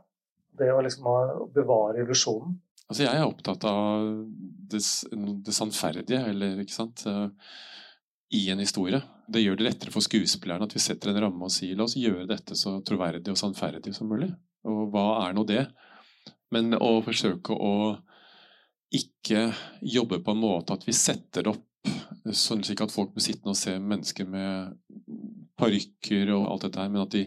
[0.60, 1.08] det å liksom
[1.54, 2.58] bevare illusjonen?
[2.86, 4.04] Altså, jeg er opptatt av
[4.70, 4.82] det,
[5.42, 7.02] det sannferdige, eller ikke sant.
[7.08, 7.32] Uh,
[8.30, 9.00] i en historie.
[9.28, 11.96] Det gjør det lettere for skuespillerne at vi setter en ramme og sier la oss
[11.98, 14.32] gjøre dette så troverdig og sannferdig som mulig.
[14.66, 15.62] Og hva er nå det?
[16.54, 17.74] Men å forsøke å
[18.94, 19.48] ikke
[19.82, 21.65] jobbe på en måte at vi setter opp
[22.36, 24.76] sånn slik at folk blir sittende og se mennesker med
[25.58, 27.26] parykker og alt dette her, men at de,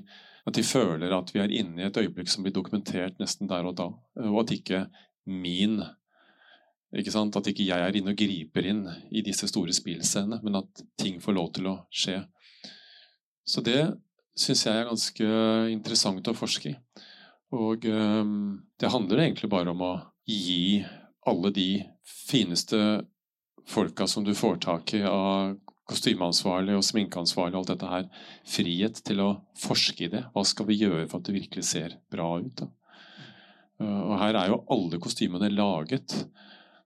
[0.50, 3.68] at de føler at vi er inne i et øyeblikk som blir dokumentert nesten der
[3.70, 3.89] og da,
[4.26, 4.84] og at ikke
[5.30, 5.82] min
[6.98, 7.36] ikke sant?
[7.38, 11.20] At ikke jeg er inne og griper inn i disse store spillscenene, men at ting
[11.22, 12.24] får lov til å skje.
[13.46, 13.82] Så det
[14.39, 15.30] syns jeg er ganske
[15.74, 16.78] interessant å forske i.
[17.54, 19.94] Og um, det handler egentlig bare om å
[20.30, 20.82] gi
[21.30, 21.70] alle de
[22.06, 22.78] fineste
[23.69, 25.55] folka som du får tak i av
[25.89, 28.10] kostymeansvarlig og sminkeansvarlig og alt dette her,
[28.45, 30.25] frihet til å forske i det.
[30.34, 32.62] Hva skal vi gjøre for at det virkelig ser bra ut?
[32.62, 32.69] Da?
[33.79, 36.17] Uh, og her er jo alle kostymene laget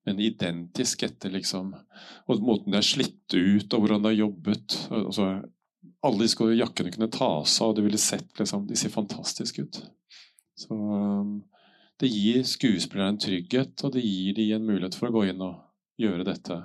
[0.05, 1.73] men identisk etter liksom
[2.27, 4.77] Og måten de er slitt ut, og hvordan de har jobbet.
[4.91, 5.29] Altså,
[6.03, 9.79] alle disse jakkene kunne tas av, og det ville sett liksom, De ser fantastiske ut.
[10.59, 11.37] Så um,
[11.99, 15.43] det gir skuespillerne en trygghet, og det gir de en mulighet for å gå inn
[15.45, 15.61] og
[15.99, 16.59] gjøre dette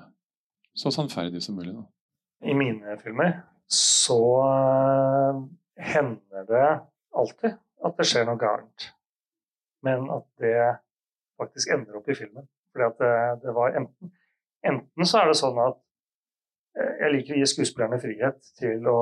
[0.78, 1.74] så sannferdig som mulig.
[1.74, 1.84] Da.
[2.48, 3.40] I mine filmer
[3.72, 5.40] så uh,
[5.76, 6.68] hender det
[7.18, 8.88] alltid at det skjer noe gærent.
[9.86, 10.62] Men at det
[11.38, 12.46] faktisk ender opp i filmen.
[12.72, 13.12] Fordi at det,
[13.44, 14.14] det var enten,
[14.66, 15.78] enten så er det sånn at
[16.78, 18.98] eh, jeg liker å gi skuespillerne frihet til å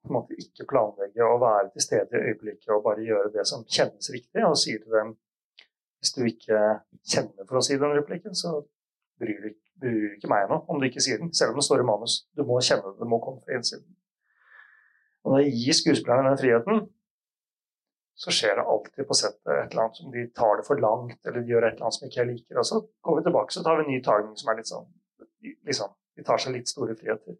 [0.00, 3.44] på en måte ikke planlegge å være til stede i øyeblikket og bare gjøre det
[3.48, 5.10] som kjennes riktig, og sier til dem
[6.00, 6.60] hvis du ikke
[7.04, 8.54] kjenner for å si den replikken, så
[9.20, 9.50] bryr du,
[9.88, 12.20] ikke meg noe om du ikke sier den, selv om det står i manus.
[12.36, 13.88] Du må kjenne det, det må komme fra innsiden.
[15.24, 16.82] Og når jeg gir skuespillerne den friheten,
[18.20, 21.20] så skjer det alltid på settet et eller annet som de tar det for langt,
[21.24, 22.58] eller de gjør et eller annet som ikke jeg liker.
[22.60, 24.88] Og så går vi tilbake så tar vi en ny tagning som er litt sånn
[25.68, 27.38] liksom, De tar seg litt store friheter.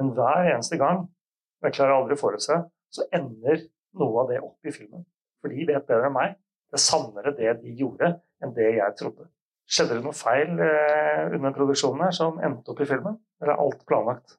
[0.00, 2.56] Men hver eneste gang, og jeg klarer aldri å forutse,
[2.96, 3.66] så ender
[4.00, 5.04] noe av det opp i filmen.
[5.42, 6.36] For de vet bedre enn meg.
[6.70, 9.28] Det er sannere det de gjorde, enn det jeg trodde.
[9.66, 13.18] Skjedde det noe feil eh, under produksjonen her som endte opp i filmen?
[13.42, 14.36] Eller er alt planlagt?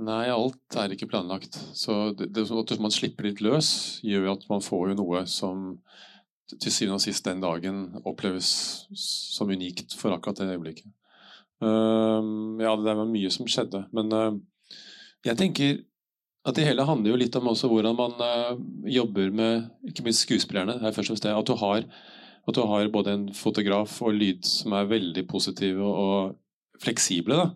[0.00, 1.58] Nei, alt er ikke planlagt.
[1.76, 5.74] Så det, det at man slipper litt løs, gjør at man får jo noe som
[6.50, 8.48] til syvende og sist den dagen oppleves
[8.90, 10.88] som unikt for akkurat det øyeblikket.
[11.62, 13.84] Uh, ja, det var mye som skjedde.
[13.94, 14.32] Men uh,
[15.26, 15.82] jeg tenker
[16.48, 18.54] at det hele handler jo litt om hvordan man uh,
[18.88, 20.78] jobber med ikke minst skuespillerne.
[20.80, 21.84] Det er først og fremst at du har
[22.48, 26.38] at du har både en fotograf og lyd som er veldig positive og
[26.82, 27.50] fleksible.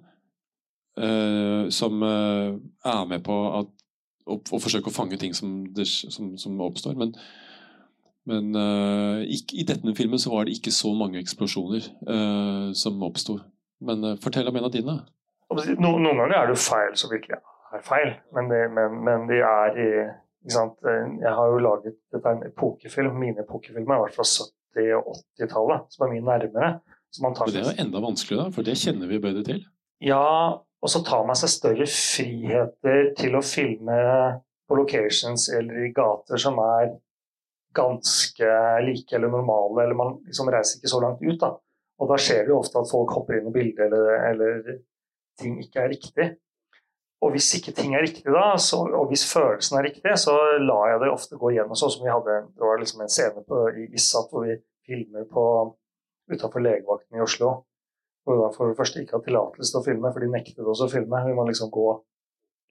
[0.95, 2.55] Uh, som uh,
[2.87, 3.71] er med på at,
[4.31, 6.95] å, å, forsøke å fange ting som, det, som, som oppstår.
[7.01, 7.17] Men,
[8.31, 11.91] men uh, ikke, i denne filmen så var det ikke så mange eksplosjoner
[12.79, 13.41] som oppsto.
[13.85, 15.01] Men fortell om en av dine.
[15.51, 17.41] No, noen ganger er det jo feil som virkelig
[17.75, 19.89] er feil, men, det, men, men de er i
[20.47, 23.17] Jeg har jo laget dette er en epokefilm.
[23.19, 24.27] Mine epokefilmer har vært fra
[24.75, 26.71] 70- og 80-tallet, som er mye nærmere.
[27.15, 29.63] det er jo enda vanskeligere, for det kjenner vi bedre til.
[30.03, 33.99] Ja, og så tar man seg større friheter til å filme
[34.69, 36.97] på locations eller i gater som er
[37.75, 38.51] ganske
[38.85, 41.39] like eller normale, eller man liksom reiser ikke så langt ut.
[41.41, 41.55] da.
[42.03, 44.79] Og da skjer det jo ofte at folk hopper inn i bildet, eller, eller
[45.41, 46.29] ting ikke er riktig.
[47.25, 50.91] Og hvis ikke ting er riktig da, så, og hvis følelsen er riktig, så lar
[50.93, 51.79] jeg det ofte gå igjennom.
[51.79, 55.25] Sånn som vi hadde det var liksom en scene på, i Issat hvor vi filmer
[55.31, 55.45] på
[56.33, 57.55] utafor legevakten i Oslo.
[58.25, 60.69] Hvor vi da for det første ikke har tillatelse til å filme, for de nektet
[60.69, 61.23] oss å filme.
[61.25, 61.89] Vi må liksom gå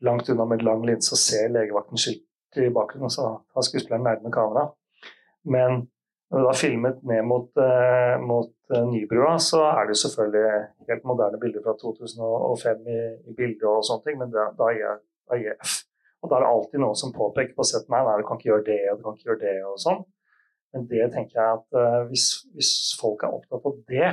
[0.05, 4.05] langt unna med lang linse og se legevakten skilt i bakgrunnen, og så har skuespilleren
[4.05, 4.67] nærme kamera.
[5.49, 5.87] Men
[6.29, 8.53] når vi da filmet ned mot, eh, mot
[8.87, 14.05] Nybrua, så er det selvfølgelig helt moderne bilder fra 2005 i, i bildet og sånne
[14.07, 15.81] ting, men da, da er jeg F.
[16.23, 18.49] Og da er det alltid noen som påpeker på sett nei, nei, du kan ikke
[18.49, 20.03] gjøre det du kan ikke gjøre det og sånn.
[20.73, 24.07] Men det tenker jeg at uh, hvis, hvis, folk er opptatt av det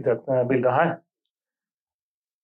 [0.00, 0.90] i dette bildet her,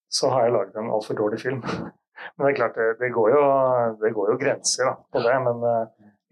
[0.09, 1.59] så har jeg laget en altfor dårlig film.
[2.33, 3.43] men det er klart, det, det, går, jo,
[4.01, 5.35] det går, jo, grenser da, på det.
[5.45, 5.61] Men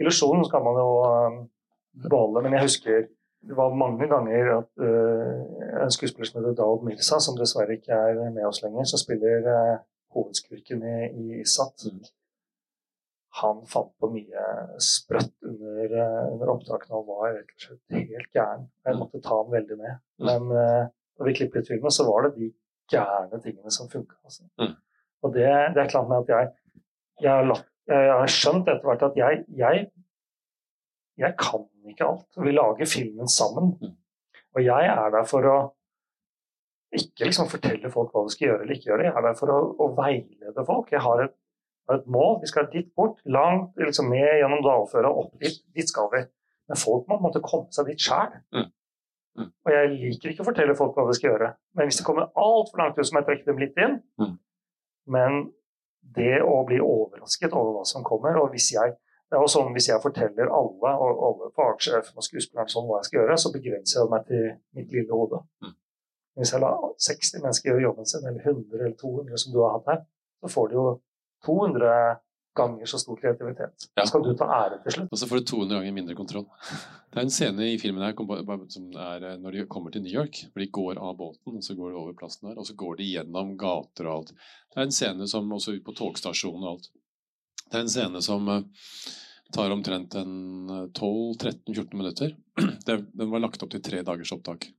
[0.01, 0.89] illusjonen skal man jo
[2.07, 2.41] beholde.
[2.45, 3.05] Men jeg husker
[3.41, 7.95] det var mange ganger at uh, en skuespiller som heter Daud Mirza, som dessverre ikke
[7.95, 9.79] er med oss lenger, som spiller uh,
[10.15, 12.01] hovedskurken i, i Isat, mm.
[13.41, 14.45] han fant på mye
[14.83, 18.67] sprøtt under, uh, under opptakene og var rett og slett helt gæren.
[18.87, 20.01] Jeg måtte ta ham veldig med.
[20.27, 22.51] Men Men da vi klippet filmen, så var det de
[22.91, 24.17] gærne tingene som funka.
[24.23, 24.43] Altså.
[24.61, 24.75] Mm.
[25.25, 26.49] Og det, det, er klart med at jeg,
[27.21, 29.87] jeg, har, latt, jeg har skjønt etter hvert at jeg, jeg
[31.17, 32.27] jeg kan ikke alt.
[32.43, 33.73] Vi lager filmen sammen.
[33.81, 33.95] Mm.
[34.57, 35.57] Og jeg er der for å
[36.97, 39.09] ikke liksom fortelle folk hva de skal gjøre eller ikke gjøre.
[39.09, 40.93] Jeg er der for å, å veilede folk.
[40.93, 41.35] Jeg har et,
[41.89, 42.39] har et, mål.
[42.43, 45.59] Vi skal dit bort, langt liksom ned gjennom dalføret og opp dit.
[45.75, 46.23] Dit skal vi.
[46.67, 48.39] Men folk må måtte komme seg dit sjæl.
[48.55, 48.69] Mm.
[49.37, 49.49] Mm.
[49.51, 51.51] Og jeg liker ikke å fortelle folk hva de skal gjøre.
[51.77, 53.99] Men hvis det kommer altfor langt ut, så må jeg trekke dem litt inn.
[54.21, 54.33] Mm.
[55.13, 55.43] Men
[56.17, 58.95] det å bli overrasket over hva som kommer, og hvis jeg
[59.27, 63.01] det er også sånn Hvis jeg forteller alle og alle fagsjefen og skuespilleren sånn hva
[63.01, 64.45] jeg skal gjøre, så begrenser jeg meg til
[64.77, 65.41] mitt lille hode.
[65.63, 65.73] Mm.
[66.37, 69.75] Hvis jeg lar 60 mennesker gjøre jobben sin, eller 100 eller 200 som du har
[69.75, 69.99] hatt her,
[70.43, 70.85] så får du jo
[71.47, 71.91] 200
[72.57, 73.87] ganger så stor kreativitet.
[73.95, 74.05] Ja.
[74.09, 75.11] skal du ta ære til slutt.
[75.11, 76.47] Og så får du 200 ganger mindre kontroll.
[77.11, 78.13] Det er en scene i filmen her
[78.73, 80.43] som er eh, når de kommer til New York.
[80.51, 82.99] hvor De går av båten, og så går de over plassen der, og så går
[82.99, 84.33] de gjennom gater og alt.
[84.73, 86.89] Det er en scene som også på togstasjonen og alt.
[87.67, 88.63] Det er en scene som uh,
[89.53, 92.35] tar omtrent 12-13-14 eh, minutter.
[92.87, 94.69] Den var lagt opp til tre dagers opptak.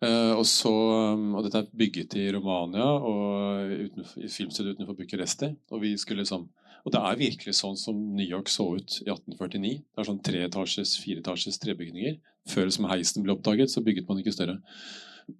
[0.00, 0.72] Uh, og, så,
[1.12, 5.50] og dette er bygget i Romania og utenfor, i filmstedet utenfor Bucuresti.
[5.76, 6.46] Og, liksom,
[6.86, 9.74] og det er virkelig sånn som New York så ut i 1849.
[9.84, 12.16] Det er sånn treetasjes, fireetasjes trebygninger.
[12.48, 14.56] Før som heisen ble oppdaget, så bygget man ikke større.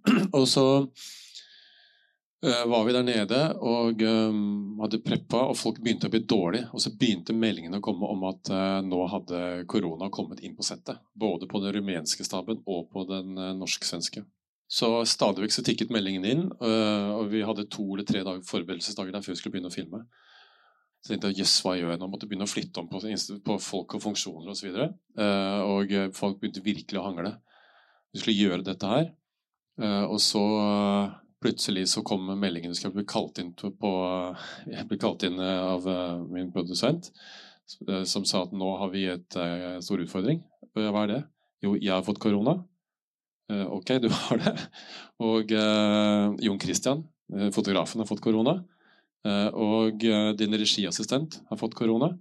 [0.36, 0.66] og så
[2.40, 6.70] var vi der nede og um, hadde preppa, og folk begynte å bli dårlige.
[6.72, 10.64] Og så begynte meldingene å komme om at uh, nå hadde korona kommet inn på
[10.64, 11.02] settet.
[11.12, 14.24] Både på den rumenske staben og på den uh, norsk-svenske.
[14.70, 19.16] Så stadig vekk så tikket meldingen inn, og vi hadde to eller tre dager forberedelsesdager
[19.16, 20.04] der før vi skulle begynne å filme.
[21.02, 22.08] Så jeg tenkte jøss, hva gjør jeg nå?
[22.12, 24.68] Måtte begynne å flytte om på, på folk og funksjoner osv.
[24.70, 25.24] Og, så
[25.66, 27.32] og folk begynte virkelig å hangle.
[28.14, 29.10] Vi skulle gjøre dette her.
[30.06, 30.44] Og så
[31.40, 33.92] plutselig så kom meldingen jeg bli kalt inn, på,
[34.68, 37.10] jeg ble kalt inn eh, av eh, min produsent,
[37.88, 39.38] eh, som sa at nå har vi et
[39.84, 40.42] stor utfordring.
[40.76, 41.22] Hva er det?
[41.64, 42.60] Jo, jeg har fått korona.
[43.50, 44.52] Ok, du har det.
[45.26, 47.00] Og Jon Christian,
[47.50, 48.60] fotografen, har fått korona.
[49.58, 50.04] Og
[50.38, 52.12] din regiassistent har fått korona.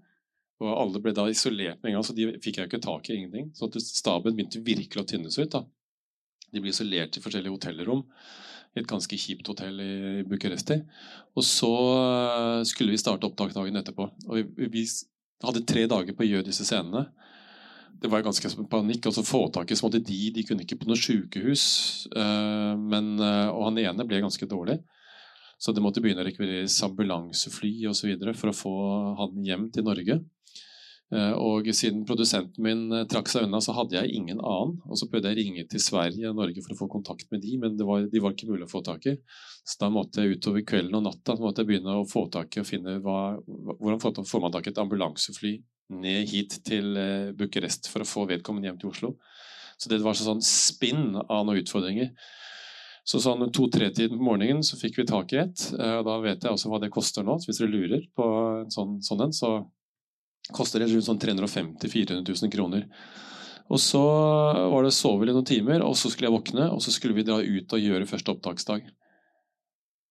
[0.59, 3.19] Og alle ble da isolert med en gang, så de fikk jeg ikke tak i
[3.19, 3.51] ingenting.
[3.53, 5.53] Så staben begynte virkelig å tynnes ut.
[5.53, 5.61] da.
[6.49, 8.01] De ble isolert i forskjellige hotellrom
[8.75, 9.93] i et ganske kjipt hotell i
[10.29, 10.77] Bucuresti.
[11.37, 14.09] Og så eh, skulle vi starte opptak dagen etterpå.
[14.29, 14.85] Og vi, vi
[15.45, 17.07] hadde tre dager på å gjøre disse scenene.
[17.99, 19.09] Det var ganske panikk.
[19.09, 21.65] altså Få tak i så måtte de De kunne ikke på noe sykehus.
[22.15, 24.79] Eh, men, eh, og han ene ble ganske dårlig.
[25.59, 28.13] Så det måtte begynne å rekvireres ambulansefly osv.
[28.39, 28.75] for å få
[29.19, 30.21] han hjem til Norge.
[31.09, 34.75] Eh, og siden produsenten min eh, trakk seg unna, så hadde jeg ingen annen.
[34.85, 37.41] Og så prøvde jeg å ringe til Sverige og Norge for å få kontakt med
[37.41, 39.15] de, men var, de var ikke mulig å få tak i.
[39.65, 42.61] Så da måtte jeg utover kvelden og natta måtte jeg begynne å få tak i
[42.61, 45.55] og finne hva, hvordan får man tak i et ambulansefly
[45.97, 49.15] ned hit til eh, Bucuresti for å få vedkommende hjem til Oslo.
[49.79, 52.13] Så det var sånn spinn av noen utfordringer.
[53.07, 55.63] Så sånn to-tre-tiden på morgenen så fikk vi tak i et.
[55.73, 57.39] Da vet jeg også hva det koster nå.
[57.39, 58.25] Så hvis dere lurer på
[58.59, 59.53] en sånn, sånn en, så
[60.55, 62.85] koster det rundt sånn 350 000-400 000 kroner.
[63.69, 66.93] Og så var det sove i noen timer, og så skulle jeg våkne, og så
[66.93, 68.87] skulle vi dra ut og gjøre første opptaksdag.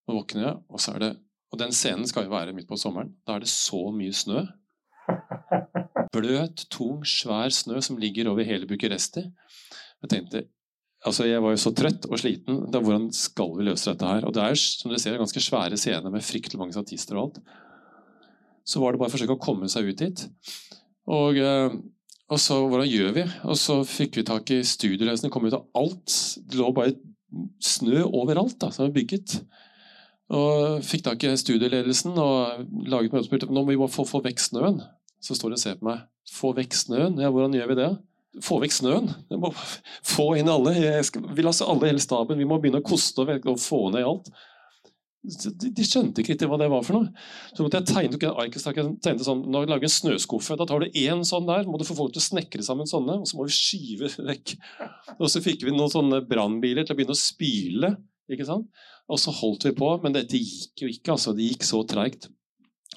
[0.09, 1.17] Og våkner jeg, og så er det
[1.49, 3.15] Og den scenen skal jo være midt på sommeren.
[3.25, 4.43] Da er det så mye snø.
[6.13, 9.23] Bløt, tung, svær snø som ligger over hele Bucuresti.
[10.05, 10.45] Jeg tenkte
[11.07, 12.67] Altså, jeg var jo så trøtt og sliten.
[12.69, 14.27] Da, hvordan skal vi løse dette her?
[14.29, 17.41] Og det er som dere ser, ganske svære scener med fryktelig mange statister og alt
[18.69, 20.25] så var det bare å forsøke å komme seg ut dit.
[21.09, 21.77] Og, eh,
[22.29, 23.25] og så hvordan gjør vi?
[23.49, 26.17] Og så fikk vi tak i studieløsning, kom ut av alt.
[26.45, 26.99] Det lå bare
[27.65, 29.39] snø overalt da, som var bygget.
[30.37, 34.05] Og fikk tak i studieledelsen og laget møte og spurte nå må vi bare få,
[34.09, 34.83] få vekk snøen.
[35.25, 36.05] Så står de og ser på meg.
[36.29, 37.17] Få vekk snøen?
[37.23, 37.89] Ja, hvordan gjør vi det?
[38.45, 39.09] Få vekk snøen.
[39.33, 39.51] Jeg må
[40.07, 40.77] få inn alle.
[40.77, 42.39] Jeg skal, vil altså alle hele staben.
[42.39, 44.29] Vi må begynne å koste og få ned alt.
[45.19, 47.25] De, de, skjønte ikke hva det var for noe.
[47.51, 48.79] Så måtte jeg tegne en arkestak.
[48.79, 51.87] Jeg sånn, når jeg lager en snøskuffe, da tar du én sånn der, må du
[51.89, 54.55] få folk til å snekre sammen sånne, og så må vi skyve vekk.
[55.19, 57.93] Og så fikk vi noen sånne brannbiler til å begynne å spyle.
[58.31, 58.71] ikke sant?
[59.11, 61.17] Og så holdt vi på, men dette gikk jo ikke.
[61.17, 62.31] altså, Det gikk så treigt.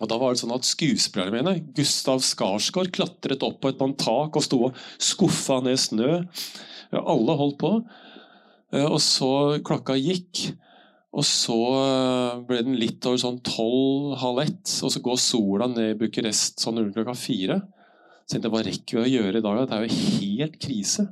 [0.02, 4.38] Og da var det sånn at Skuespillerne mine, Gustav Skarsgård, klatret opp på et tak
[4.38, 6.24] og sto og skuffa ned snø.
[6.98, 7.76] Alle holdt på.
[8.74, 10.52] Eh, og så klokka gikk.
[11.12, 15.94] Og så eh, ble den litt over sånn tolv-halv ett, og så går sola ned
[15.94, 17.60] i Bucuresti sånn rundt klokka fire.
[18.24, 19.58] Så tenkte jeg, hva rekker vi å gjøre i dag?
[19.68, 21.08] Det er jo helt krise.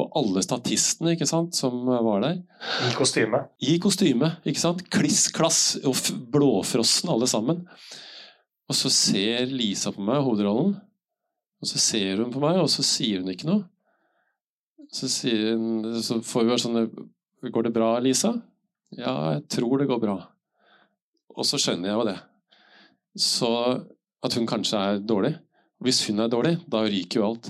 [0.00, 2.38] Og alle statistene ikke sant, som var der
[2.88, 3.42] I kostyme.
[3.60, 4.80] I kostyme, ikke sant.
[4.94, 5.98] Kliss klass og
[6.32, 7.60] blåfrossen alle sammen.
[8.72, 10.78] Og så ser Lisa på meg, hovedrollen.
[11.60, 13.66] Og så ser hun på meg, og så sier hun ikke noe.
[14.92, 16.80] Så, hun, så får vi bare sånn
[17.52, 18.34] Går det bra, Lisa?
[18.98, 20.16] Ja, jeg tror det går bra.
[21.32, 22.18] Og så skjønner jeg jo det.
[23.18, 23.52] Så
[24.22, 25.36] at hun kanskje er dårlig.
[25.82, 27.48] Hvis hun er dårlig, da ryker jo alt.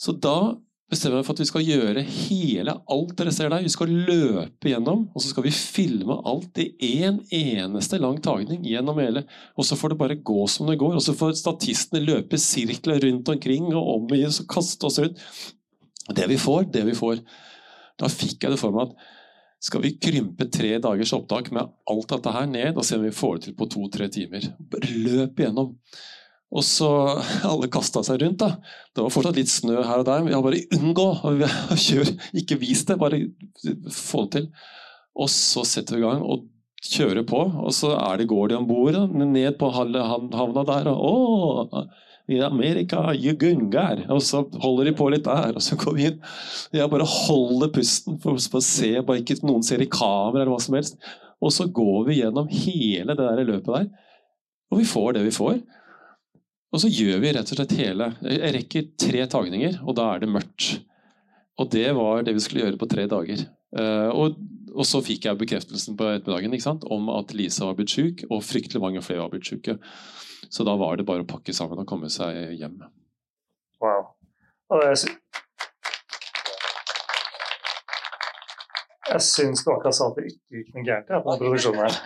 [0.00, 0.54] Så da
[0.90, 3.62] bestemmer jeg for at vi skal gjøre hele alt dere ser der.
[3.62, 8.18] Vi skal løpe gjennom, og så skal vi filme alt i én en eneste lang
[8.22, 9.24] tagning gjennom hele.
[9.56, 10.96] Og så får det bare gå som det går.
[10.98, 15.22] Og så får statistene løpe sirkler rundt omkring og omgi oss og kaste oss rundt.
[16.10, 17.22] Det vi får, det vi får.
[18.00, 19.10] Da fikk jeg det for meg at
[19.60, 23.12] skal vi krympe tre dagers opptak med alt dette her ned og se om vi
[23.12, 24.46] får det til på to-tre timer.
[24.88, 25.74] Løp igjennom.
[26.50, 26.88] Og så
[27.50, 28.40] Alle kasta seg rundt.
[28.42, 28.54] da.
[28.94, 30.24] Det var fortsatt litt snø her og der.
[30.24, 31.08] men ja, Bare unngå!
[31.74, 32.16] å kjøre.
[32.40, 33.20] Ikke vis det, bare
[33.94, 34.48] få det til.
[35.20, 36.48] Og så setter vi i gang og
[36.80, 37.42] kjører på.
[37.60, 40.90] Og så det, går de om bord ned på havna der.
[40.94, 41.84] og å,
[42.30, 44.04] i Amerika, Jugungar.
[44.12, 46.20] Og så holder de på litt der, og så går vi inn.
[46.76, 50.62] Jeg bare holder pusten for, å se, bare ikke noen ser i kamera eller hva
[50.62, 51.00] som helst.
[51.40, 53.90] Og så går vi gjennom hele det der løpet der,
[54.70, 55.60] og vi får det vi får.
[56.70, 60.22] Og så gjør vi rett og slett hele Jeg rekker tre tagninger, og da er
[60.22, 60.68] det mørkt.
[61.60, 63.42] Og det var det vi skulle gjøre på tre dager.
[63.76, 64.38] Uh, og,
[64.72, 68.82] og, så fikk jeg bekreftelsen på ettermiddagen om at Lisa var blitt syk, og fryktelig
[68.82, 69.76] mange flere var blitt syke.
[70.50, 72.80] Så da var det bare å pakke sammen og komme seg hjem.
[73.80, 74.08] Wow.
[74.70, 74.96] Jeg,
[79.26, 81.98] syns du akkurat sa at det ikke gikk noe gærent på den produksjonen her.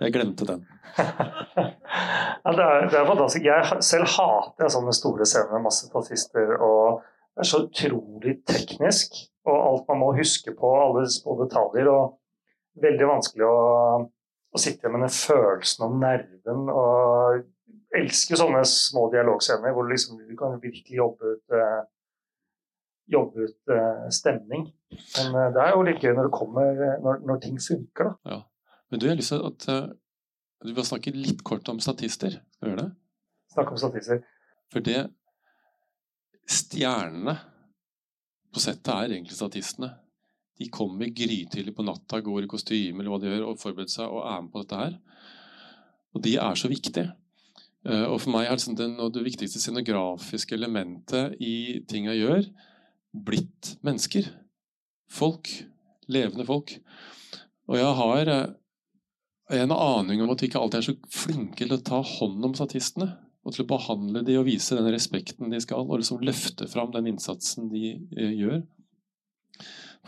[0.00, 0.62] Jeg glemte den.
[0.96, 3.44] ja, det, er, det, er, fantastisk.
[3.44, 6.54] Jeg selv hater jeg sånne store scener med masse statister.
[6.56, 11.92] og Det er så utrolig teknisk, og alt man må huske på, alle små detaljer.
[11.92, 12.16] og
[12.80, 13.60] Veldig vanskelig å
[14.50, 16.68] å sitte med den følelsen og nerven.
[16.74, 17.48] og
[17.90, 21.80] elsker sånne små dialogscener hvor liksom du kan virkelig jobbe ut, uh,
[23.10, 24.68] jobbe ut uh, stemning.
[25.16, 28.36] Men uh, det er jo litt gøy når det kommer, når, når ting funker, da.
[28.36, 28.76] Ja.
[28.90, 29.66] Men du, jeg har lyst til at
[30.66, 32.38] du vil snakke litt kort om statister.
[32.54, 32.92] Skal du gjøre det?
[33.54, 34.22] Snakke om statister.
[34.70, 35.00] For det
[36.50, 37.36] Stjernene
[38.50, 39.92] på settet er egentlig statistene.
[40.60, 44.12] De kommer grytidlig på natta, går i kostyme eller hva de gjør, og forbereder seg
[44.12, 44.98] og er med på dette her.
[46.14, 47.08] Og de er så viktige.
[47.88, 52.48] Eh, og for meg er det, det, det viktigste scenografiske elementet i ting jeg gjør,
[53.30, 54.28] blitt mennesker.
[55.10, 55.48] Folk.
[56.10, 56.74] Levende folk.
[57.70, 61.74] Og jeg har, eh, en aning om at vi ikke alltid er så flinke til
[61.74, 63.12] å ta hånd om statistene.
[63.40, 66.90] Og til å behandle de og vise den respekten de skal, og liksom løfte fram
[66.92, 68.60] den innsatsen de eh, gjør.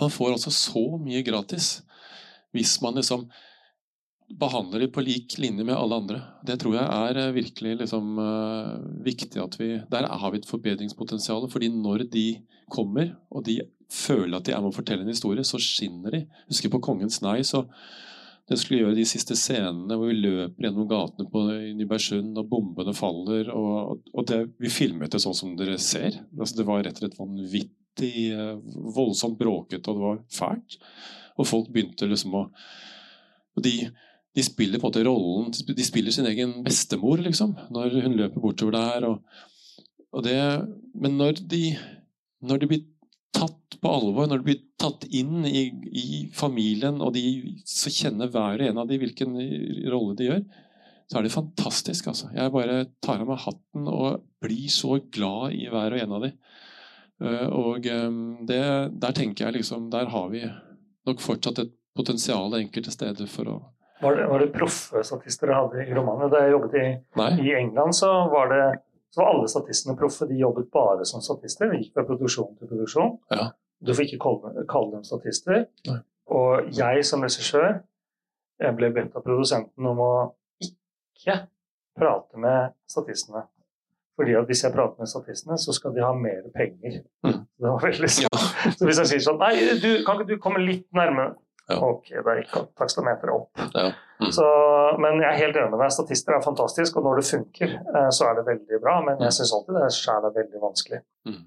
[0.01, 1.81] Man får altså så mye gratis
[2.53, 3.27] hvis man liksom
[4.39, 6.21] behandler de på lik linje med alle andre.
[6.47, 10.49] Det tror jeg er eh, virkelig liksom, uh, viktig at vi Der har vi et
[10.49, 11.49] forbedringspotensial.
[11.51, 12.41] fordi når de
[12.71, 16.27] kommer, og de føler at de er med å fortelle en historie, så skinner de.
[16.49, 17.67] Husker på 'Kongens nei', så
[18.49, 21.45] det skulle gjøre de siste scenene hvor vi løper gjennom gatene på
[21.77, 23.53] Nybergsund, og bombene faller.
[23.53, 26.25] Og, og det, vi filmet det sånn som dere ser.
[26.39, 28.55] Altså, det var rett og slett vanvittig eh,
[28.97, 30.79] voldsomt bråkete, og det var fælt.
[31.37, 32.47] Og folk begynte liksom å
[33.53, 33.73] og de,
[34.33, 38.41] de spiller på en måte rollen De spiller sin egen bestemor, liksom, når hun løper
[38.41, 39.09] bortover der.
[39.11, 40.39] Og, og det,
[40.97, 41.63] men når de,
[42.41, 42.87] når de blir
[43.33, 47.25] tatt på alvor, når de blir tatt inn i, i familien, og de
[47.69, 49.37] så kjenner hver og en av de hvilken
[49.93, 50.43] rolle de gjør,
[51.11, 52.09] så er det fantastisk.
[52.09, 52.31] altså.
[52.33, 56.25] Jeg bare tar av meg hatten og blir så glad i hver og en av
[56.25, 56.31] de.
[57.23, 57.87] Eh, og
[58.49, 58.63] det,
[58.99, 60.41] der tenker jeg liksom Der har vi
[61.07, 63.57] nok fortsatt et potensial enkelte steder for å
[64.03, 66.31] Var det, var det proffe statister dere hadde i romanen?
[66.33, 66.87] Da jeg jobbet i,
[67.47, 68.65] i England, så var det
[69.13, 70.27] så var alle statistene proffe.
[70.27, 71.69] De jobbet bare som statister.
[71.69, 73.19] De gikk fra produksjon til produksjon.
[73.31, 73.51] Ja.
[73.85, 75.67] Du får ikke kalle, kalle dem statister.
[75.87, 75.99] Nei.
[76.33, 77.83] Og jeg som regissør
[78.63, 80.13] jeg ble bedt av produsenten om å
[80.63, 81.43] ikke
[81.99, 83.45] prate med statistene.
[84.19, 87.01] Fordi at hvis jeg prater med statistene, så skal de ha mer penger.
[87.25, 87.39] Mm.
[87.49, 88.29] Det var veldig sånn.
[88.29, 88.75] Ja.
[88.77, 91.35] Så hvis jeg sier sånn Nei, du, kan ikke du komme litt nærmere?
[91.71, 91.79] Ja.
[91.87, 93.63] Ok, da gikk takstameteret opp.
[93.73, 93.93] Ja.
[94.23, 94.31] Mm.
[94.35, 94.45] Så,
[95.03, 95.95] men jeg er helt enig med deg.
[95.95, 98.99] Statister er fantastisk, og når det funker, eh, så er det veldig bra.
[99.07, 99.37] Men jeg mm.
[99.39, 101.01] syns alltid det sjæl er veldig vanskelig.
[101.31, 101.41] Mm.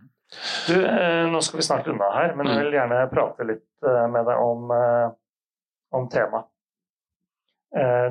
[0.65, 2.63] Du, eh, nå skal vi snart unna her, men jeg mm.
[2.63, 4.75] vil gjerne prate litt eh, med deg om,
[5.99, 6.49] om temaet.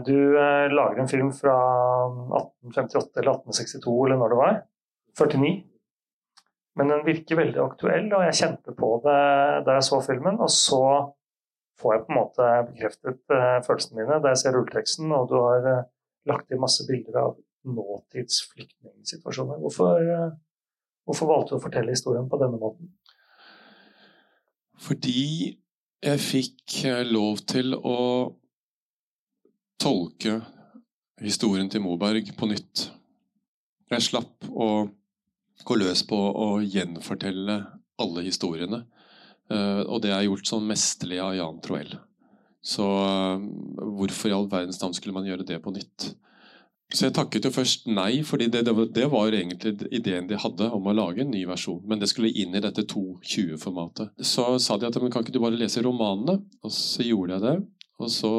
[0.05, 1.55] Du lager en film fra
[2.37, 4.59] 1858 eller 1862 eller når det var.
[5.17, 5.53] 49.
[6.75, 9.19] Men den virker veldig aktuell, og jeg kjente på det
[9.67, 10.41] da jeg så filmen.
[10.43, 10.83] Og så
[11.81, 15.37] får jeg på en måte bekreftet uh, følelsene mine da jeg ser rulleteksten, og du
[15.39, 15.69] har
[16.29, 17.35] lagt i masse bilder av
[17.65, 19.61] nåtids flyktningsituasjoner.
[19.62, 20.05] Hvorfor,
[21.09, 22.93] hvorfor valgte du å fortelle historien på denne måten?
[24.85, 25.55] Fordi
[26.05, 27.99] jeg fikk lov til å
[29.81, 30.41] tolke
[31.22, 32.89] historien til Moberg på nytt.
[33.93, 34.68] Jeg slapp å
[35.64, 37.61] gå løs på å gjenfortelle
[38.03, 38.85] alle historiene.
[39.53, 41.97] Eh, og det er gjort sånn mesterlig av Jan Troell.
[42.64, 43.47] Så eh,
[44.01, 46.14] hvorfor i all verdens navn skulle man gjøre det på nytt?
[46.95, 48.62] Så jeg takket jo først nei, fordi det,
[48.95, 51.81] det, var egentlig ideen de hadde om å lage en ny versjon.
[51.91, 54.12] Men det skulle inn i dette 2.20-formatet.
[54.22, 56.39] Så sa de at men kan ikke du bare lese romanene?
[56.62, 57.57] Og så gjorde jeg det.
[58.05, 58.33] Og så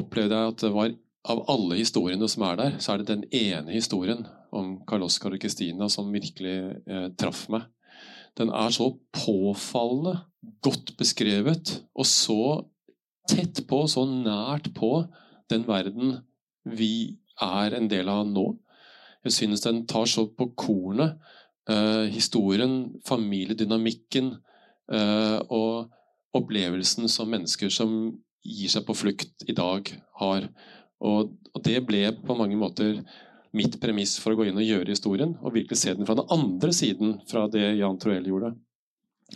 [0.00, 0.94] opplevde jeg at det var
[1.26, 5.34] av alle historiene som er der, så er det den ene historien om Karl Oskar
[5.34, 7.66] og Kristina som virkelig eh, traff meg
[8.36, 10.18] den er så påfallende
[10.62, 12.66] godt beskrevet, og så
[13.28, 15.06] tett på, så nært på
[15.50, 16.18] den verden
[16.66, 18.46] vi er en del av nå.
[19.24, 21.16] Jeg synes den tar så på kornet
[21.68, 24.34] eh, historien, familiedynamikken
[24.92, 25.90] eh, og
[26.36, 27.96] opplevelsen som mennesker som
[28.46, 29.90] gir seg på flukt i dag,
[30.22, 30.48] har.
[31.04, 33.00] Og, og det ble på mange måter
[33.56, 36.30] mitt premiss for å gå inn og gjøre historien, og virkelig se den fra den
[36.32, 38.52] andre siden fra det Jan Troell gjorde.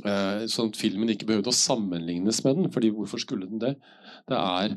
[0.04, 3.74] Eh, sånn at filmen ikke behøvde å sammenlignes med den, fordi hvorfor skulle den det?
[4.30, 4.76] Det er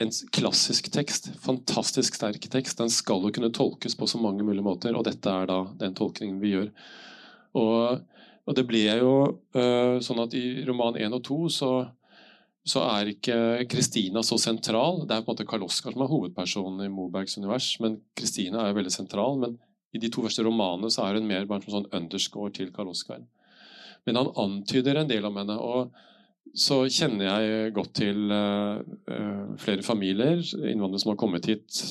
[0.00, 2.78] en klassisk tekst, fantastisk sterk tekst.
[2.80, 5.96] Den skal jo kunne tolkes på så mange mulige måter, og dette er da den
[5.98, 6.70] tolkningen vi gjør.
[7.60, 8.06] Og,
[8.48, 9.12] og det ble jo
[9.54, 11.72] uh, sånn at i roman 1 og 2 så
[12.62, 13.36] så er ikke
[13.70, 15.02] Kristina så sentral.
[15.06, 18.68] Det er på en måte Karl Oskar som er hovedpersonen i Mobergs univers, men Kristina
[18.68, 19.34] er veldig sentral.
[19.42, 19.56] Men
[19.92, 22.92] i de to første romanene så er hun mer bare en sånn underscore til Karl
[22.94, 23.24] Oskar.
[24.06, 25.58] Men han antyder en del om henne.
[25.58, 25.92] og
[26.58, 31.82] så kjenner jeg godt til uh, flere familier, innvandrere som har kommet hit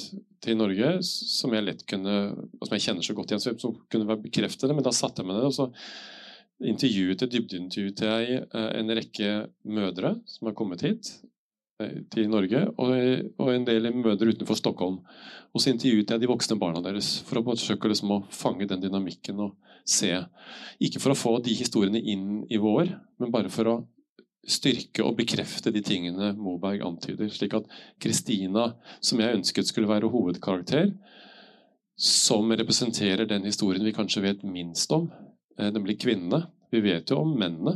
[0.44, 2.18] til Norge, som jeg lett kunne,
[2.60, 4.76] og som jeg kjenner så godt igjen, som kunne bekrefte det.
[4.78, 5.70] Men da satte jeg meg ned og så
[6.62, 7.22] intervjuet,
[8.06, 9.30] jeg eh, en rekke
[9.64, 11.12] mødre som har kommet hit
[11.82, 15.00] eh, til Norge, og, en del mødre utenfor Stockholm.
[15.52, 18.84] Og så intervjuet jeg de voksne barna deres for å forsøke liksom å fange den
[18.84, 19.58] dynamikken og
[19.88, 20.14] se.
[20.84, 23.80] Ikke for å få de historiene inn i vår, men bare for å
[24.48, 27.30] styrke og bekrefte de tingene Moberg antyder.
[27.30, 27.68] Slik at
[28.02, 28.72] Kristina,
[29.04, 30.94] som jeg ønsket skulle være hovedkarakter,
[32.02, 35.12] som representerer den historien vi kanskje vet minst om,
[35.58, 36.46] nemlig kvinnene.
[36.72, 37.76] Vi vet jo om mennene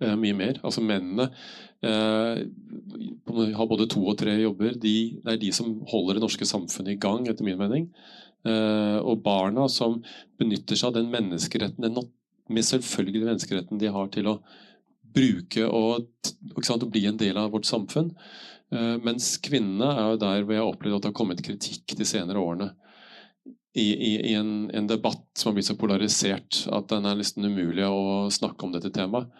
[0.00, 0.60] eh, mye mer.
[0.66, 1.28] Altså mennene
[1.82, 2.42] eh,
[3.56, 6.94] har både to og tre jobber, de, det er de som holder det norske samfunnet
[6.94, 7.90] i gang, etter min mening.
[8.46, 9.98] Eh, og barna som
[10.40, 12.10] benytter seg av den menneskeretten, den
[12.50, 14.40] med selvfølgelige menneskeretten de har til å
[15.14, 16.06] bruke og,
[16.66, 18.08] sant, bli en del av vårt samfunn.
[19.02, 22.06] Mens kvinnene er jo der hvor jeg har opplevd at det har kommet kritikk de
[22.06, 22.68] senere årene.
[23.78, 27.46] I, i, i en, en, debatt som har blitt så polarisert at den er nesten
[27.46, 29.30] umulig å snakke om dette temaet.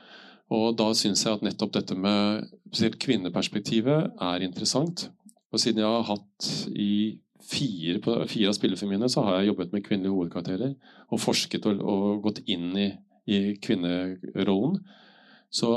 [0.50, 5.08] Og da syns jeg at nettopp dette med spesielt kvinneperspektivet er interessant.
[5.50, 7.18] Og siden jeg har hatt i
[7.50, 10.74] fire, fire av spillefilmene så har jeg jobbet med kvinnelige hovedkarakterer
[11.10, 12.88] og forsket og, og gått inn i,
[13.30, 14.80] i, kvinnerollen,
[15.50, 15.72] så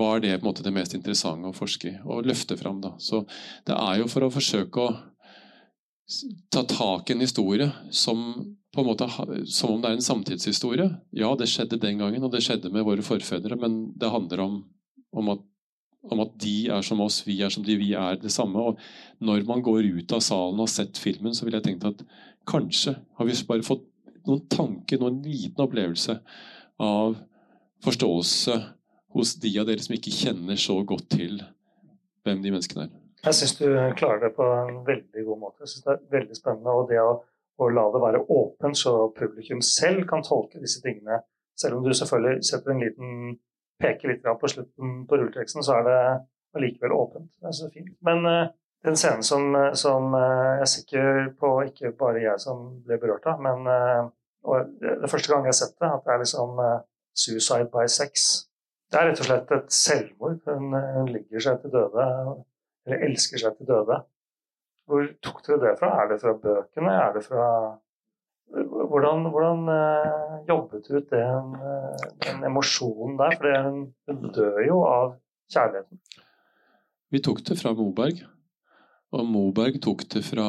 [0.00, 2.80] var det på en måte det mest interessante å forske i og løfte fram.
[2.80, 2.94] Da.
[3.02, 3.24] Så
[3.68, 4.94] det er jo for å forsøke å
[6.50, 8.22] ta tak i en historie som
[8.76, 9.06] måte
[9.46, 10.88] som om det er en samtidshistorie.
[11.16, 14.58] Ja, det skjedde den gangen, og det skjedde med våre forfedre, men det handler om,
[15.12, 15.44] om, at,
[16.10, 18.62] om at, de er som oss, vi er som de, vi er det samme.
[18.62, 18.78] Og
[19.18, 22.04] når man går ut av salen og har sett filmen, så vil jeg tenke at
[22.50, 23.86] kanskje har vi bare fått
[24.28, 26.20] noen tanker, noen liten opplevelse
[26.80, 27.18] av
[27.84, 28.56] forståelse
[29.16, 31.40] hos de av dere som ikke kjenner så godt til
[32.24, 32.99] hvem de menneskene er.
[33.20, 33.66] Jeg syns du
[33.98, 35.64] klarer det på en veldig god måte.
[35.64, 36.70] Jeg synes Det er veldig spennende.
[36.70, 37.20] og det å
[37.60, 41.20] å la det være åpent, så publikum selv kan tolke disse tingene.
[41.60, 43.36] Selv om du selvfølgelig setter en liten
[43.80, 45.98] peker litt på slutten på rulleteksten, så er det
[46.56, 47.28] allikevel åpent.
[47.40, 47.92] Det er så fint.
[48.06, 48.48] Men uh,
[48.86, 53.28] den scenen som, som uh, jeg er sikker på ikke bare jeg som ble berørt
[53.28, 53.68] av, men
[54.40, 56.60] og det er første gang jeg har sett det, at det er liksom
[57.12, 58.30] suicide by sex.
[58.88, 60.38] Det er rett og slett et selvmord.
[60.48, 62.06] Hun, hun ligger seg til døde,
[62.90, 64.00] eller elsker seg til døde.
[64.90, 65.92] Hvor tok dere det fra?
[66.02, 66.96] Er det fra bøkene?
[67.06, 67.46] Er det fra
[68.50, 73.36] Hvordan, hvordan uh, jobbet du ut den, uh, den emosjonen der?
[73.38, 75.12] For hun dør jo av
[75.54, 76.00] kjærligheten.
[77.14, 78.24] Vi tok det fra Moberg.
[79.14, 80.48] Og Moberg tok det fra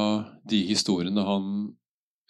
[0.49, 1.45] de historiene han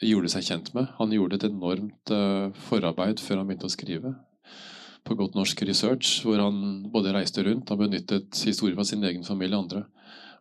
[0.03, 0.91] gjorde seg kjent med.
[0.99, 4.13] Han gjorde et enormt uh, forarbeid før han begynte å skrive.
[5.03, 9.25] På godt norsk research, hvor han både reiste rundt og benyttet historier fra sin egen
[9.27, 9.85] familie og andre.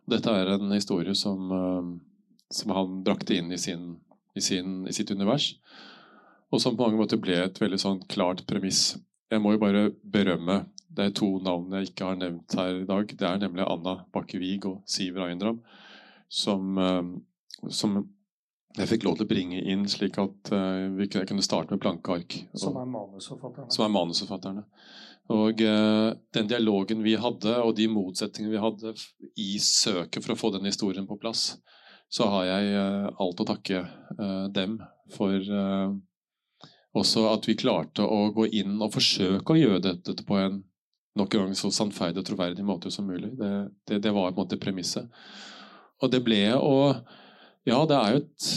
[0.09, 1.89] Dette er en historie som, eh,
[2.53, 3.95] som han brakte inn i, sin,
[4.35, 5.55] i, sin, i, sitt univers,
[6.51, 8.97] og som på mange måter ble et veldig sånn klart premiss.
[9.31, 10.65] Jeg må jo bare berømme
[10.99, 13.13] er to navn jeg ikke har nevnt her i dag.
[13.17, 15.61] Det er nemlig Anna Bakke-Wiig og Siv Rajendram,
[16.27, 18.01] som, eh, som
[18.77, 22.15] jeg fikk lov til å bringe inn slik at uh, vi kunne starte med blanke
[22.15, 22.37] ark.
[22.57, 23.71] Som er manusforfatterne.
[23.73, 24.63] Som er manusforfatterne.
[25.31, 28.95] Og uh, den dialogen vi hadde, og de motsetningene vi hadde
[29.39, 31.55] i søket for å få den historien på plass,
[32.11, 33.85] så har jeg uh, alt å takke
[34.51, 35.37] dem for
[36.91, 40.59] også at vi klarte å gå inn og forsøke å gjøre dette på en
[41.15, 43.33] nok en gang så sannferdig og troverdig måte som mulig.
[43.39, 43.51] Det,
[43.87, 45.09] det, det var på en måte premisset.
[46.01, 46.75] Og det ble å
[47.69, 48.51] ja, det er jo et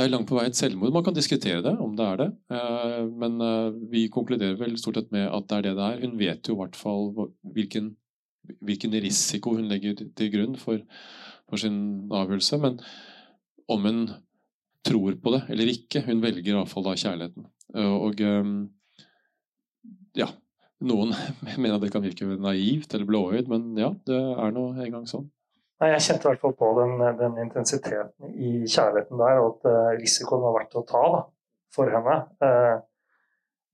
[0.00, 0.94] det er langt på vei et selvmord.
[0.94, 2.28] Man kan diskutere det, om det er det.
[2.56, 6.04] Eh, men eh, vi konkluderer vel stort sett med at det er det det er.
[6.06, 7.10] Hun vet jo i hvert fall
[7.56, 7.90] hvilken,
[8.64, 10.80] hvilken risiko hun legger til grunn for,
[11.50, 12.60] for sin avgjørelse.
[12.62, 12.78] Men
[13.68, 14.00] om hun
[14.88, 17.50] tror på det eller ikke, hun velger iallfall da kjærligheten.
[17.74, 18.24] Eh, og
[20.16, 20.30] ja,
[20.80, 21.12] noen
[21.60, 25.28] mener det kan virke naivt eller blåøyd, men ja, det er nå en gang sånn.
[25.80, 29.70] Nei, Jeg kjente i hvert fall på den, den, intensiteten i kjærligheten der, og at
[29.70, 31.20] uh, risikoen var verdt å ta da,
[31.72, 32.16] for henne.
[32.44, 32.76] Uh,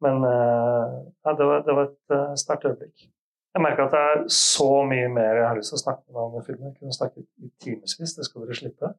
[0.04, 3.06] men ja, det, var, det, var, et sterkt øyeblikk.
[3.56, 6.20] Jeg merker at det er så mye mer jeg har lyst til å snakke med
[6.20, 6.68] om filmen.
[6.68, 8.90] Jeg kunne snakket i timevis, det skal dere slippe.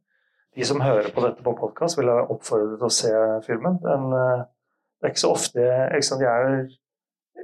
[0.57, 3.13] De som hører på dette på podkast, vil jeg oppfordre til å se
[3.45, 3.77] filmen.
[3.83, 6.65] Den, det er ikke så ofte jeg, ikke sant, jeg er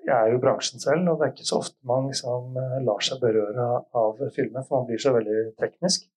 [0.04, 2.80] jeg er jo i bransjen selv, og det er ikke så ofte man liksom eh,
[2.88, 3.68] lar seg berøre
[4.04, 6.10] av filmen, for man blir så veldig teknisk.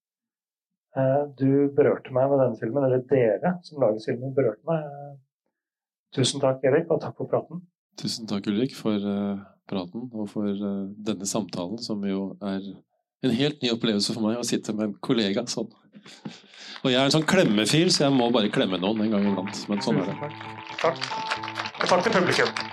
[0.97, 4.89] Eh, du berørte meg med denne filmen, eller dere som laget filmen, berørte meg.
[6.17, 7.63] Tusen takk, Erik, og takk for praten.
[8.01, 9.01] Tusen takk, Ulrik, for
[9.67, 10.51] praten og for
[11.09, 12.61] denne samtalen, som jo er
[13.25, 15.71] en helt ny opplevelse for meg å sitte med en kollega sånn.
[16.85, 19.63] Og jeg er en sånn klemmefil, så jeg må bare klemme noen en gang iblant.
[19.71, 20.33] Men sånn er det.
[20.83, 21.05] Takk.
[21.83, 22.66] Takk til publikum.